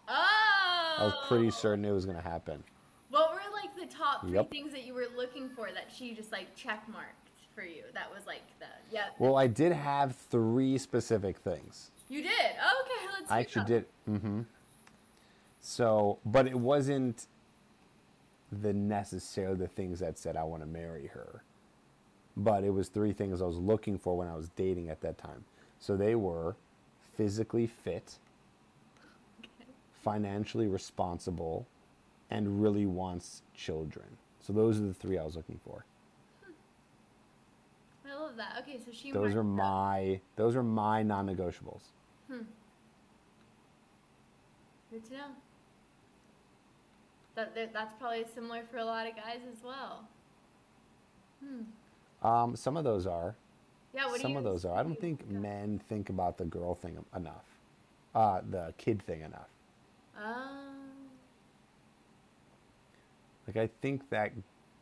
[0.07, 0.95] Oh.
[0.99, 2.63] I was pretty certain it was going to happen.
[3.77, 4.49] What were like the top three Yep.
[4.51, 7.83] things that you were looking for that she just like check marked for you?
[7.93, 9.05] That was like the yeah.
[9.19, 11.91] Well, I did have three specific things.
[12.09, 12.31] You did.
[12.31, 13.31] Okay, let's.
[13.31, 13.85] I actually did.
[14.05, 14.41] hmm
[15.61, 17.27] So, but it wasn't
[18.51, 21.43] the necessarily the things that said I want to marry her.
[22.37, 25.17] But it was three things I was looking for when I was dating at that
[25.17, 25.43] time.
[25.79, 26.55] So they were
[27.15, 28.19] physically fit,
[30.03, 31.65] financially responsible,
[32.29, 34.05] and really wants children.
[34.39, 35.85] So those are the three I was looking for.
[38.09, 38.55] I love that.
[38.61, 39.11] Okay, so she.
[39.11, 39.45] Those are up.
[39.45, 41.81] my those are my non-negotiables.
[42.31, 42.43] Hmm.
[44.91, 45.25] Good to know.
[47.35, 50.07] That, that that's probably similar for a lot of guys as well.
[51.43, 52.27] Hmm.
[52.27, 53.35] Um, some of those are.
[53.93, 54.05] Yeah.
[54.05, 54.21] What do you think?
[54.21, 54.73] Some of those are.
[54.73, 55.35] I don't what do you think of?
[55.41, 57.45] men think about the girl thing enough,
[58.15, 59.49] uh, the kid thing enough.
[60.17, 60.76] Um.
[63.47, 64.33] Like I think that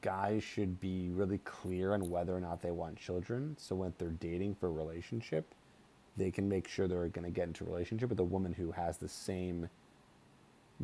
[0.01, 3.55] guys should be really clear on whether or not they want children.
[3.59, 5.53] So when they're dating for a relationship,
[6.17, 8.71] they can make sure they're going to get into a relationship with a woman who
[8.71, 9.69] has the same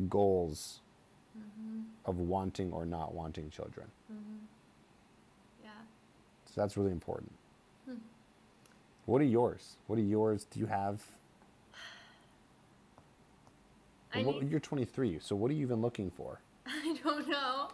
[0.08, 0.80] goals
[1.38, 1.82] mm-hmm.
[2.04, 3.86] of wanting or not wanting children.
[4.12, 4.44] Mm-hmm.
[5.64, 5.70] Yeah.
[6.46, 7.32] So that's really important.
[7.86, 7.96] Hmm.
[9.06, 9.76] What are yours?
[9.86, 10.46] What are yours?
[10.50, 11.00] Do you have?
[14.14, 16.40] I what, need- you're 23, so what are you even looking for?
[16.66, 17.68] I don't know.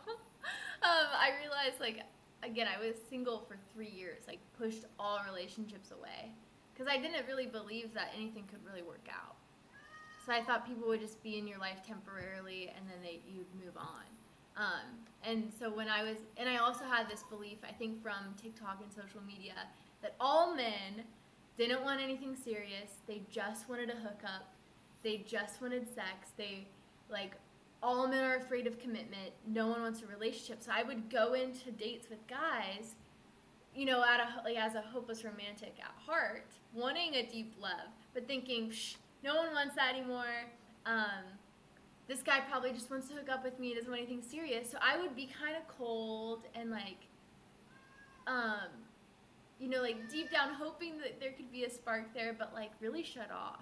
[0.83, 2.03] um, I realized, like,
[2.43, 6.33] again, I was single for three years, like, pushed all relationships away.
[6.73, 9.37] Because I didn't really believe that anything could really work out.
[10.25, 13.47] So I thought people would just be in your life temporarily and then they, you'd
[13.65, 14.05] move on.
[14.59, 14.85] Um,
[15.25, 18.81] and so when I was, and I also had this belief, I think from TikTok
[18.83, 19.55] and social media,
[20.03, 21.05] that all men
[21.57, 22.91] didn't want anything serious.
[23.07, 24.53] They just wanted a hookup.
[25.03, 26.31] They just wanted sex.
[26.37, 26.67] They,
[27.11, 27.33] like,
[27.83, 29.33] all men are afraid of commitment.
[29.47, 30.63] No one wants a relationship.
[30.63, 32.95] So I would go into dates with guys,
[33.75, 37.91] you know, at a like as a hopeless romantic at heart, wanting a deep love,
[38.15, 38.73] but thinking,
[39.23, 40.47] no one wants that anymore.
[40.87, 41.25] Um,
[42.09, 43.75] this guy probably just wants to hook up with me.
[43.75, 44.71] Doesn't want anything serious.
[44.71, 47.07] So I would be kind of cold and like,
[48.27, 48.71] um,
[49.61, 52.71] you know, like deep down hoping that there could be a spark there, but like
[52.81, 53.61] really shut off.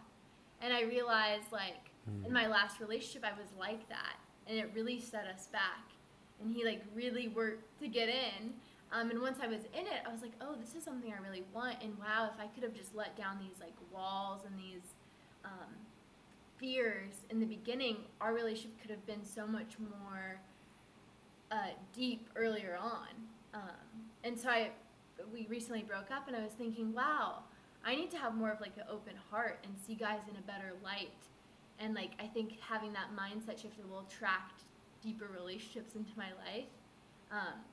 [0.63, 1.91] And I realized like
[2.25, 5.91] in my last relationship I was like that, and it really set us back.
[6.41, 8.53] And he like really worked to get in.
[8.93, 11.21] Um, and once I was in it, I was like, oh, this is something I
[11.27, 11.77] really want.
[11.83, 14.83] And wow, if I could have just let down these like walls and these
[15.45, 15.75] um,
[16.57, 20.41] fears in the beginning, our relationship could have been so much more
[21.51, 23.09] uh, deep earlier on.
[23.55, 24.71] Um, and so I,
[25.33, 27.41] we recently broke up, and I was thinking, wow,
[27.85, 30.43] I need to have more of like an open heart and see guys in a
[30.43, 31.11] better light.
[31.79, 34.63] And like I think having that mindset shift will attract
[35.03, 36.71] deeper relationships into my life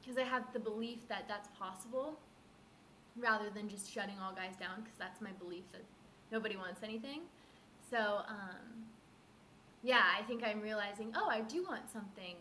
[0.01, 2.19] because I have the belief that that's possible
[3.15, 5.83] rather than just shutting all guys down because that's my belief that
[6.31, 7.21] nobody wants anything.
[7.89, 8.85] So um,
[9.83, 12.35] yeah, I think I'm realizing, oh, I do want something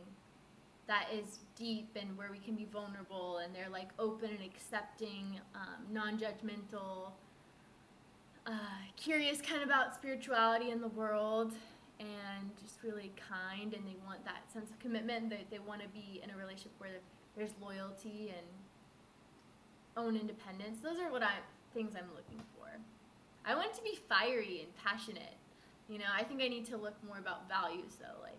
[0.87, 5.41] that is deep and where we can be vulnerable and they're like open and accepting,
[5.55, 7.13] um, non-judgmental,
[8.47, 8.51] uh,
[8.97, 11.53] curious kind of about spirituality in the world
[12.01, 15.31] and just really kind and they want that sense of commitment.
[15.31, 16.91] They, they want to be in a relationship where
[17.37, 18.47] there's loyalty and
[19.97, 20.79] own independence.
[20.83, 21.35] Those are what i
[21.75, 22.67] things i'm looking for.
[23.47, 25.37] I want to be fiery and passionate.
[25.89, 28.39] You know i think i need to look more about values though like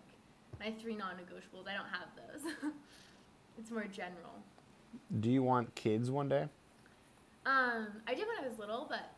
[0.60, 2.72] my three non-negotiables i don't have those.
[3.56, 4.42] It's more general.
[5.20, 6.48] Do you want kids one day?
[7.46, 9.13] um i did when i was little but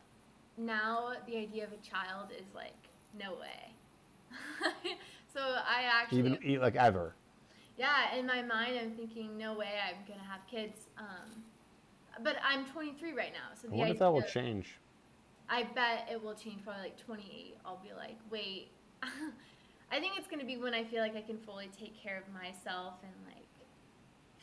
[0.57, 2.73] now the idea of a child is like
[3.19, 3.73] no way
[5.33, 7.13] so i actually Even e- like ever?
[7.77, 10.87] Yeah, in my mind, I'm thinking, no way, I'm gonna have kids.
[10.97, 11.43] Um,
[12.23, 14.79] but I'm 23 right now, so I the wonder idea, if that will change.
[15.49, 16.63] I bet it will change.
[16.63, 18.69] Probably like 28, I'll be like, wait.
[19.91, 22.33] I think it's gonna be when I feel like I can fully take care of
[22.33, 23.45] myself and like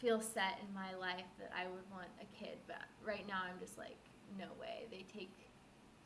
[0.00, 2.56] feel set in my life that I would want a kid.
[2.68, 3.98] But right now, I'm just like,
[4.38, 4.86] no way.
[4.90, 5.34] They take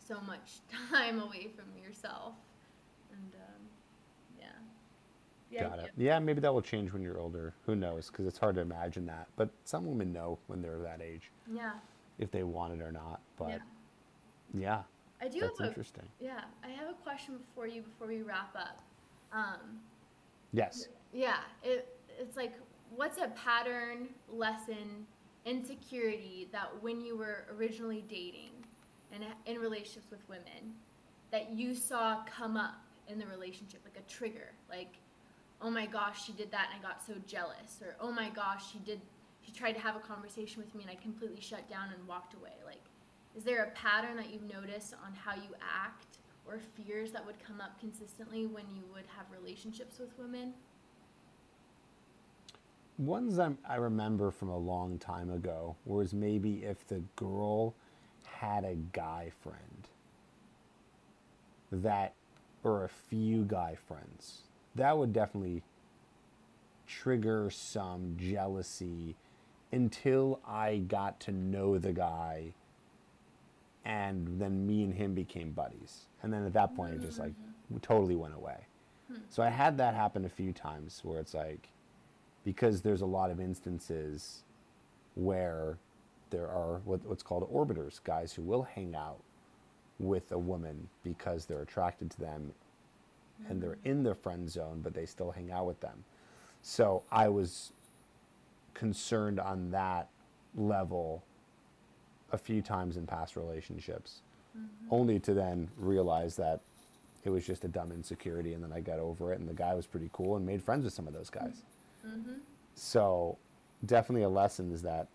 [0.09, 2.34] so much time away from yourself,
[3.12, 3.62] and um,
[4.40, 4.46] yeah.
[5.62, 5.92] The Got it.
[5.96, 7.54] Yeah, maybe that will change when you're older.
[7.66, 8.09] Who knows?
[8.09, 9.28] Because it's hard to imagine that.
[9.36, 11.72] But some women know when they're that age Yeah.
[12.18, 13.20] if they want it or not.
[13.38, 13.59] But yeah.
[14.54, 14.82] yeah,
[15.22, 16.09] I do that's have a interesting.
[16.20, 18.82] Yeah, I have a question for you before we wrap up.
[19.32, 19.80] Um,
[20.52, 20.88] Yes.
[21.12, 22.54] yeah, it, it's like,
[22.96, 25.06] what's a pattern, lesson,
[25.44, 28.57] insecurity that when you were originally dating
[29.12, 30.74] and in relationships with women,
[31.30, 34.98] that you saw come up in the relationship, like a trigger, like,
[35.61, 38.70] oh my gosh, she did that and I got so jealous, or oh my gosh,
[38.72, 39.00] she did,
[39.42, 42.34] she tried to have a conversation with me and I completely shut down and walked
[42.34, 42.52] away.
[42.64, 42.82] Like,
[43.36, 47.38] is there a pattern that you've noticed on how you act or fears that would
[47.44, 50.54] come up consistently when you would have relationships with women?
[52.96, 57.74] Ones I'm, I remember from a long time ago was maybe if the girl
[58.41, 59.89] had a guy friend
[61.70, 62.14] that,
[62.62, 64.43] or a few guy friends,
[64.74, 65.62] that would definitely
[66.86, 69.16] trigger some jealousy
[69.72, 72.55] until I got to know the guy
[73.84, 76.07] and then me and him became buddies.
[76.22, 77.78] And then at that point, it just like mm-hmm.
[77.78, 78.66] totally went away.
[79.11, 79.18] Hmm.
[79.30, 81.68] So I had that happen a few times where it's like,
[82.45, 84.43] because there's a lot of instances
[85.14, 85.78] where
[86.31, 89.20] there are what, what's called orbiters, guys who will hang out
[89.99, 92.53] with a woman because they're attracted to them
[93.49, 93.89] and they're mm-hmm.
[93.89, 96.05] in their friend zone, but they still hang out with them.
[96.62, 97.72] So I was
[98.74, 100.09] concerned on that
[100.57, 101.22] level
[102.33, 104.22] a few times in past relationships,
[104.57, 104.89] mm-hmm.
[104.91, 106.61] only to then realize that
[107.24, 109.74] it was just a dumb insecurity, and then I got over it, and the guy
[109.74, 111.62] was pretty cool and made friends with some of those guys.
[112.07, 112.35] Mm-hmm.
[112.74, 113.39] So,
[113.85, 115.09] definitely a lesson is that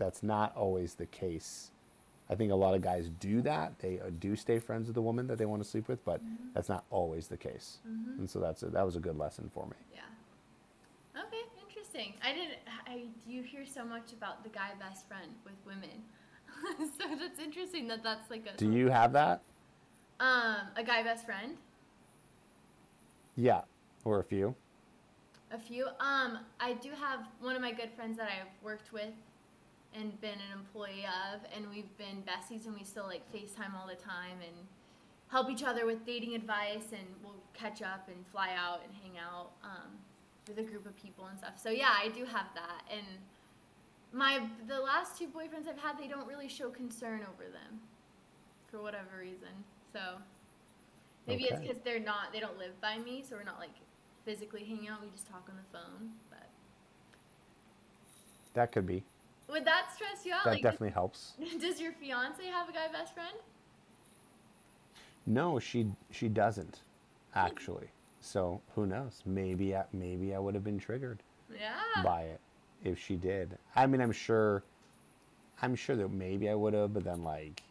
[0.00, 1.70] that's not always the case.
[2.28, 5.02] I think a lot of guys do that; they uh, do stay friends with the
[5.02, 6.20] woman that they want to sleep with, but
[6.54, 7.78] that's not always the case.
[8.18, 9.76] And so that's a, that was a good lesson for me.
[9.94, 11.20] Yeah.
[11.22, 12.14] Okay, interesting.
[12.24, 12.58] I didn't.
[12.86, 16.02] I you hear so much about the guy best friend with women,
[16.98, 19.42] so that's interesting that that's like a Do you have that?
[20.20, 21.56] um a guy best friend.
[23.36, 23.62] Yeah,
[24.04, 24.54] or a few.
[25.52, 25.86] A few.
[25.98, 29.14] Um, I do have one of my good friends that I've worked with
[29.94, 33.86] and been an employee of, and we've been besties, and we still like FaceTime all
[33.86, 34.56] the time and
[35.28, 39.18] help each other with dating advice, and we'll catch up and fly out and hang
[39.18, 39.90] out um,
[40.48, 41.60] with a group of people and stuff.
[41.60, 43.06] So yeah, I do have that, and
[44.12, 47.80] my the last two boyfriends I've had, they don't really show concern over them
[48.70, 49.48] for whatever reason.
[49.92, 50.00] So
[51.26, 53.70] maybe it's because they're not, they don't live by me, so we're not like
[54.24, 55.02] physically hanging out.
[55.02, 56.10] We just talk on the phone.
[56.28, 56.48] But
[58.54, 59.04] That could be.
[59.50, 60.44] Would that stress you out?
[60.44, 61.32] That like, definitely helps.
[61.60, 63.36] does your fiance have a guy best friend?
[65.26, 66.80] No, she she doesn't,
[67.34, 67.88] actually.
[68.20, 69.22] So who knows?
[69.26, 71.22] Maybe I, maybe I would have been triggered
[71.52, 72.02] Yeah.
[72.02, 72.40] by it
[72.84, 73.56] if she did.
[73.76, 74.62] I mean, I'm sure.
[75.62, 77.62] I'm sure that maybe I would have, but then like.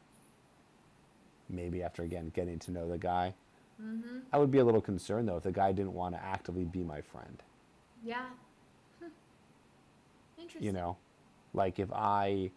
[1.51, 3.34] Maybe after again getting to know the guy,
[3.82, 4.21] Mhm.
[4.32, 6.84] I would be a little concerned though if the guy didn't want to actively be
[6.84, 7.41] my friend.
[8.03, 8.30] Yeah.
[8.99, 9.07] Hmm.
[10.38, 10.63] Interesting.
[10.63, 10.97] You know,
[11.53, 12.51] like if I,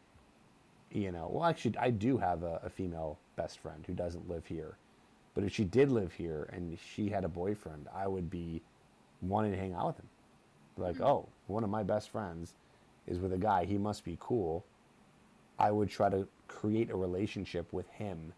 [0.90, 4.46] you know, well actually I do have a, a female best friend who doesn't live
[4.46, 4.76] here,
[5.34, 8.62] but if she did live here and she had a boyfriend, I would be
[9.20, 10.08] wanting to hang out with him.
[10.76, 11.04] Like, hmm.
[11.04, 12.54] oh, one of my best friends
[13.06, 13.64] is with a guy.
[13.64, 14.64] He must be cool.
[15.58, 18.32] I would try to create a relationship with him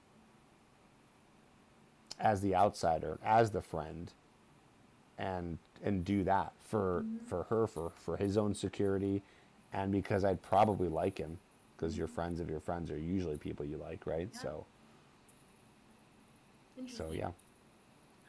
[2.20, 4.12] as the outsider, as the friend,
[5.18, 7.26] and and do that for mm-hmm.
[7.26, 9.22] for her for for his own security,
[9.74, 11.38] and because I'd probably like him,
[11.76, 14.28] because your friends of your friends are usually people you like, right?
[14.32, 14.40] Yeah.
[14.40, 14.66] So
[16.76, 17.06] Interesting.
[17.06, 17.30] so yeah.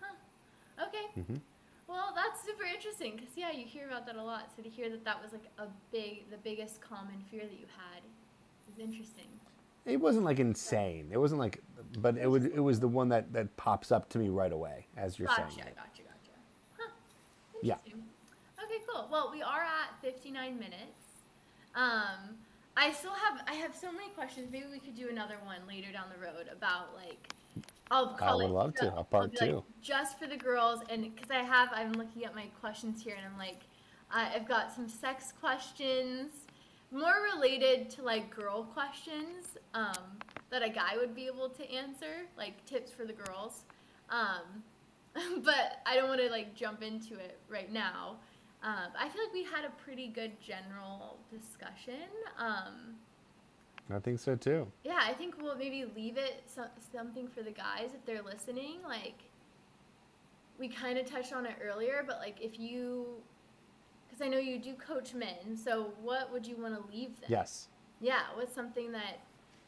[0.02, 0.88] Huh.
[0.88, 1.22] Okay.
[1.22, 1.40] Mhm.
[1.88, 4.52] Well, that's super interesting because yeah, you hear about that a lot.
[4.56, 7.68] So to hear that that was like a big, the biggest common fear that you
[7.78, 8.02] had
[8.72, 9.28] is interesting.
[9.86, 11.10] It wasn't like insane.
[11.12, 11.62] It wasn't like,
[12.00, 14.88] but it was it was the one that that pops up to me right away
[14.98, 15.68] as you're Gotcha, saying.
[15.68, 15.76] it.
[15.76, 16.32] gotcha, gotcha.
[16.78, 16.92] Huh.
[17.62, 17.76] Yeah.
[17.86, 19.08] Okay, cool.
[19.12, 21.05] Well, we are at 59 minutes.
[21.76, 22.38] Um,
[22.78, 24.52] I still have I have so many questions.
[24.52, 27.34] Maybe we could do another one later down the road about like
[27.92, 29.64] I'll call would it love to, a part be like, two.
[29.82, 33.26] just for the girls, and because I have I'm looking at my questions here, and
[33.26, 33.62] I'm like
[34.12, 36.32] I I've got some sex questions,
[36.92, 40.18] more related to like girl questions um,
[40.50, 43.64] that a guy would be able to answer, like tips for the girls.
[44.10, 44.64] Um,
[45.44, 48.18] but I don't want to like jump into it right now.
[48.66, 52.10] Um, I feel like we had a pretty good general discussion.
[52.40, 52.96] Um,
[53.94, 54.66] I think so too.
[54.84, 58.80] yeah, I think we'll maybe leave it so, something for the guys if they're listening.
[58.84, 59.22] Like,
[60.58, 63.06] we kind of touched on it earlier, but like if you,
[64.08, 67.30] because I know you do coach men, so what would you want to leave them?
[67.30, 67.68] Yes.
[68.02, 69.20] Yeah, what's something that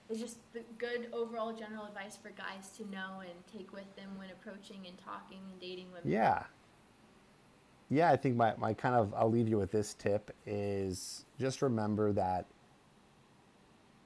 [0.09, 4.17] is just the good overall general advice for guys to know and take with them
[4.17, 6.09] when approaching and talking and dating women?
[6.09, 6.43] Yeah.
[7.89, 11.61] Yeah, I think my, my kind of, I'll leave you with this tip is just
[11.61, 12.45] remember that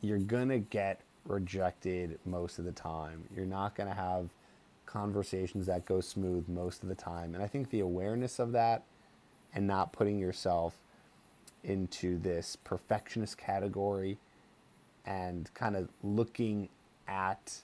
[0.02, 3.24] you're going to get rejected most of the time.
[3.36, 4.30] You're not going to have
[4.86, 7.34] conversations that go smooth most of the time.
[7.34, 8.84] And I think the awareness of that
[9.54, 10.76] and not putting yourself
[11.64, 14.18] into this perfectionist category
[15.06, 16.70] and kind of looking
[17.08, 17.62] at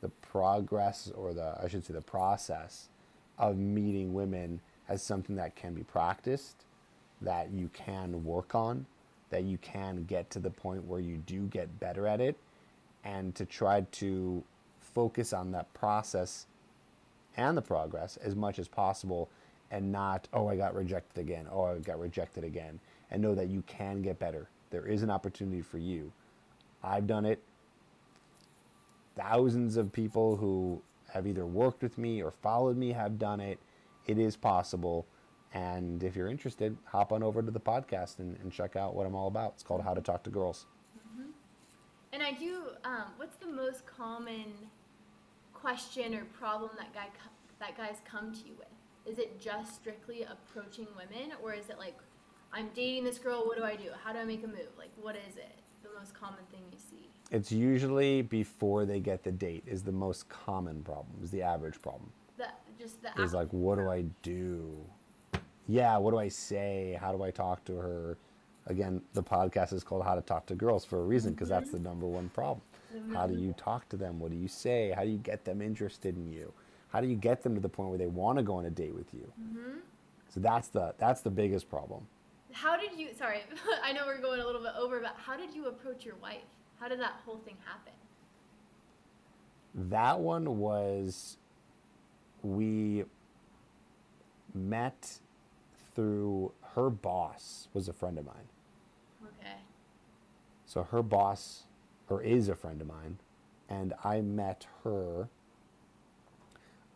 [0.00, 2.88] the progress or the I should say the process
[3.38, 6.64] of meeting women as something that can be practiced,
[7.20, 8.86] that you can work on,
[9.30, 12.36] that you can get to the point where you do get better at it,
[13.04, 14.42] and to try to
[14.80, 16.46] focus on that process
[17.36, 19.28] and the progress as much as possible
[19.70, 22.78] and not, oh, I got rejected again, oh, I got rejected again,
[23.10, 24.48] and know that you can get better.
[24.70, 26.12] There is an opportunity for you.
[26.82, 27.42] I've done it.
[29.16, 30.82] Thousands of people who
[31.12, 33.58] have either worked with me or followed me have done it.
[34.06, 35.06] It is possible.
[35.52, 39.06] And if you're interested, hop on over to the podcast and, and check out what
[39.06, 39.52] I'm all about.
[39.54, 40.66] It's called How to Talk to Girls.
[42.12, 42.62] And I do.
[42.84, 44.44] Um, what's the most common
[45.52, 47.06] question or problem that guy
[47.58, 48.68] that guys come to you with?
[49.04, 51.96] Is it just strictly approaching women, or is it like,
[52.52, 53.44] I'm dating this girl.
[53.44, 53.90] What do I do?
[54.04, 54.68] How do I make a move?
[54.78, 55.58] Like, what is it?
[55.82, 57.08] The most common thing you see.
[57.30, 61.82] It's usually before they get the date is the most common problem, is the average
[61.82, 62.12] problem.
[62.84, 64.76] Just the Is like, what do I do?
[65.66, 66.98] Yeah, what do I say?
[67.00, 68.18] How do I talk to her?
[68.66, 71.70] Again, the podcast is called How to Talk to Girls for a reason because that's
[71.70, 71.86] the mm-hmm.
[71.86, 72.60] number one problem.
[72.94, 73.14] Mm-hmm.
[73.14, 74.20] How do you talk to them?
[74.20, 74.92] What do you say?
[74.94, 76.52] How do you get them interested in you?
[76.90, 78.70] How do you get them to the point where they want to go on a
[78.70, 79.32] date with you?
[79.42, 79.78] Mm-hmm.
[80.28, 82.06] So that's the that's the biggest problem.
[82.52, 83.14] How did you?
[83.18, 83.38] Sorry,
[83.82, 86.44] I know we're going a little bit over, but how did you approach your wife?
[86.78, 87.94] How did that whole thing happen?
[89.74, 91.38] That one was
[92.44, 93.04] we
[94.54, 95.20] met
[95.94, 98.48] through her boss was a friend of mine.
[99.24, 99.56] Okay.
[100.66, 101.64] So her boss
[102.08, 103.18] or is a friend of mine
[103.68, 105.28] and I met her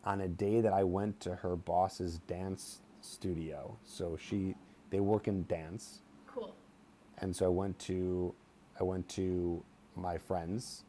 [0.05, 3.77] on a day that I went to her boss's dance studio.
[3.85, 4.55] So she
[4.91, 6.55] they work in dance Cool.
[7.19, 8.35] and so I went to
[8.79, 9.63] I went to
[9.95, 10.85] my friend's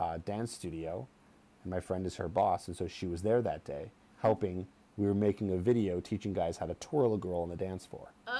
[0.00, 1.08] uh, dance studio,
[1.68, 3.90] my friend is her boss, and so she was there that day
[4.20, 4.66] helping.
[4.96, 7.86] We were making a video teaching guys how to twirl a girl on the dance
[7.86, 8.12] floor.
[8.26, 8.34] Oh.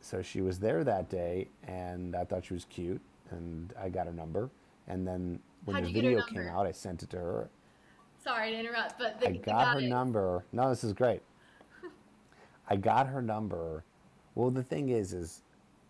[0.00, 3.00] So she was there that day, and I thought she was cute,
[3.30, 4.50] and I got her number.
[4.88, 7.16] And then when How'd the you get her video came out, I sent it to
[7.18, 7.48] her.
[8.22, 10.44] Sorry to interrupt, but the, I the got her guy- number.
[10.52, 11.22] No, this is great.
[12.68, 13.84] I got her number.
[14.34, 15.42] Well, the thing is, is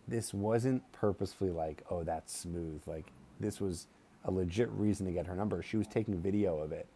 [0.07, 2.81] this wasn't purposefully like, oh, that's smooth.
[2.87, 3.87] Like this was
[4.25, 5.61] a legit reason to get her number.
[5.61, 6.87] She was taking video of it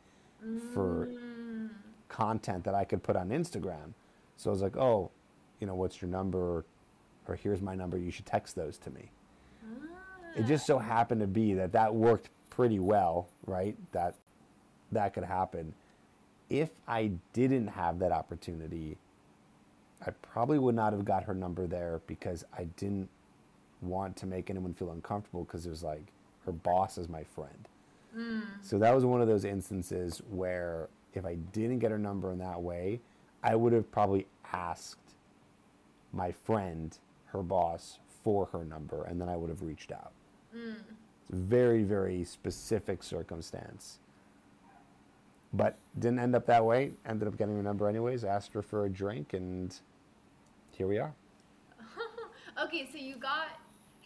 [0.73, 1.69] for Mm.
[2.09, 3.93] content that I could put on Instagram.
[4.37, 5.11] So I was like, oh,
[5.59, 6.65] you know, what's your number?
[7.27, 7.97] Or here's my number.
[7.97, 9.11] You should text those to me.
[10.35, 13.75] It just so happened to be that that worked pretty well, right?
[13.91, 14.15] That
[14.91, 15.73] that could happen.
[16.49, 18.97] If I didn't have that opportunity,
[20.05, 23.09] I probably would not have got her number there because I didn't
[23.81, 26.13] want to make anyone feel uncomfortable because it was like
[26.47, 27.67] her boss is my friend.
[28.17, 28.43] Mm.
[28.63, 32.39] So that was one of those instances where if I didn't get her number in
[32.39, 33.01] that way,
[33.43, 34.97] I would have probably asked
[36.13, 40.13] my friend, her boss, for her number, and then I would have reached out.
[40.55, 40.75] Mm.
[41.21, 43.99] It's a very, very specific circumstance.
[45.53, 46.91] but didn't end up that way.
[47.05, 48.23] Ended up getting her number anyways.
[48.23, 49.75] Asked her for a drink, and
[50.71, 51.13] here we are.
[52.63, 53.47] okay, so you got.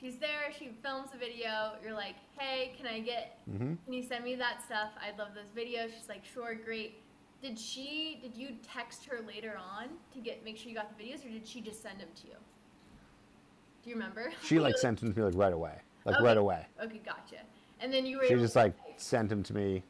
[0.01, 0.51] She's there.
[0.57, 1.73] She films a video.
[1.83, 3.37] You're like, hey, can I get?
[3.45, 4.89] hmm Can you send me that stuff?
[4.99, 5.93] I'd love those videos.
[5.95, 6.95] She's like, sure, great.
[7.41, 8.17] Did she?
[8.21, 11.29] Did you text her later on to get make sure you got the videos, or
[11.29, 12.33] did she just send them to you?
[13.83, 14.31] Do you remember?
[14.43, 15.73] She like sent them to me like right away,
[16.05, 16.23] like Okay.
[16.23, 16.65] right away.
[16.83, 17.37] Okay, gotcha.
[17.79, 18.25] And then you were.
[18.25, 19.83] She just like sent them to me.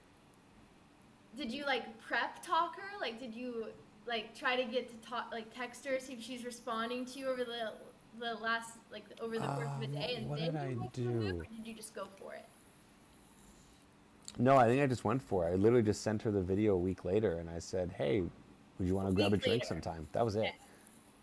[1.38, 3.00] Did you like prep talk her?
[3.00, 3.68] Like, did you
[4.06, 7.28] like try to get to talk, like text her, see if she's responding to you
[7.28, 7.72] over the
[8.20, 10.68] the last like over the course of a Um, day, and what then did you
[10.70, 11.40] I make the move, do?
[11.42, 12.46] or did you just go for it?
[14.40, 15.52] No, I think I just went for it.
[15.52, 18.88] I literally just sent her the video a week later, and I said, "Hey, would
[18.88, 19.66] you want to grab a week drink later.
[19.66, 20.54] sometime?" That was it.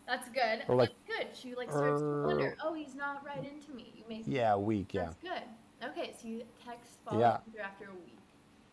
[0.07, 0.63] That's good.
[0.69, 1.37] Or, like, That's good.
[1.37, 2.47] She like starts to wonder.
[2.49, 3.93] er, Oh, he's not right into me.
[3.95, 4.23] You may.
[4.27, 4.95] Yeah, a week.
[4.95, 5.05] Yeah.
[5.05, 5.89] That's good.
[5.91, 7.39] Okay, so you text follow Yeah.
[7.55, 8.17] her after a week.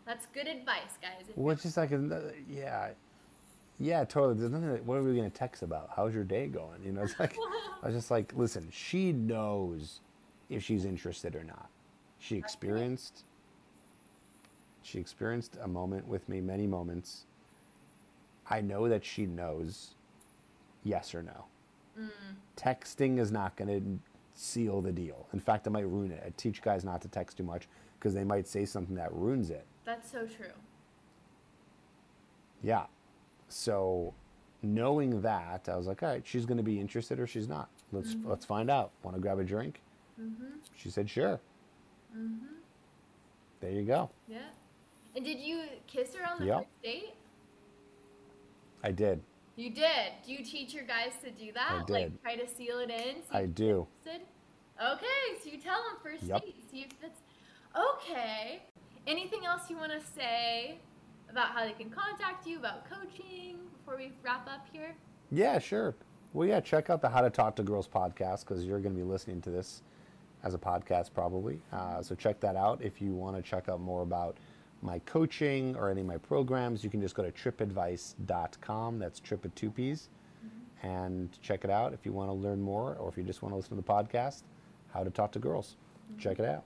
[0.06, 1.28] That's good advice, guys.
[1.28, 2.92] If it's just like, a, yeah,
[3.78, 4.34] yeah, totally.
[4.34, 4.72] There's nothing.
[4.72, 5.90] That, what are we gonna text about?
[5.94, 6.82] How's your day going?
[6.84, 7.36] You know, it's like,
[7.82, 10.00] I was just like, listen, she knows
[10.48, 11.68] if she's interested or not.
[12.18, 13.24] She experienced.
[14.82, 17.24] She experienced a moment with me, many moments.
[18.48, 19.96] I know that she knows,
[20.84, 21.44] yes or no.
[21.98, 22.10] Mm.
[22.56, 23.98] Texting is not going to
[24.34, 25.26] seal the deal.
[25.32, 26.22] In fact, it might ruin it.
[26.24, 27.68] I teach guys not to text too much
[27.98, 29.66] because they might say something that ruins it.
[29.84, 30.52] That's so true.
[32.62, 32.84] Yeah.
[33.56, 34.12] So
[34.62, 37.70] knowing that, I was like, all right, she's going to be interested or she's not.
[37.90, 38.90] Let's let's find out.
[39.02, 39.80] Want to grab a drink?
[40.20, 40.58] Mhm.
[40.76, 41.40] She said, sure.
[42.14, 42.38] Mhm.
[43.60, 44.10] There you go.
[44.28, 44.50] Yeah.
[45.14, 46.58] And did you kiss her on the Yep.
[46.58, 47.14] first date?
[48.84, 49.22] I did.
[49.56, 50.12] You did.
[50.26, 51.70] Do you teach your guys to do that?
[51.88, 52.22] I Like did.
[52.22, 53.22] try to seal it in.
[53.22, 53.86] See I do.
[54.04, 54.26] interested?
[54.78, 56.42] Okay, so you tell them first Yep.
[56.44, 56.62] date.
[56.70, 57.20] See if that's
[57.74, 58.64] okay.
[59.06, 60.78] Anything else you want to say
[61.36, 64.96] about how they can contact you about coaching before we wrap up here?
[65.30, 65.94] Yeah, sure.
[66.32, 68.98] Well, yeah, check out the How to Talk to Girls podcast because you're going to
[68.98, 69.82] be listening to this
[70.44, 71.60] as a podcast probably.
[71.74, 72.80] Uh, so check that out.
[72.80, 74.38] If you want to check out more about
[74.80, 78.98] my coaching or any of my programs, you can just go to trippadvice.com.
[78.98, 80.08] That's trip with two P's.
[80.82, 83.52] And check it out if you want to learn more or if you just want
[83.52, 84.42] to listen to the podcast,
[84.94, 85.76] How to Talk to Girls.
[86.18, 86.64] Check it out.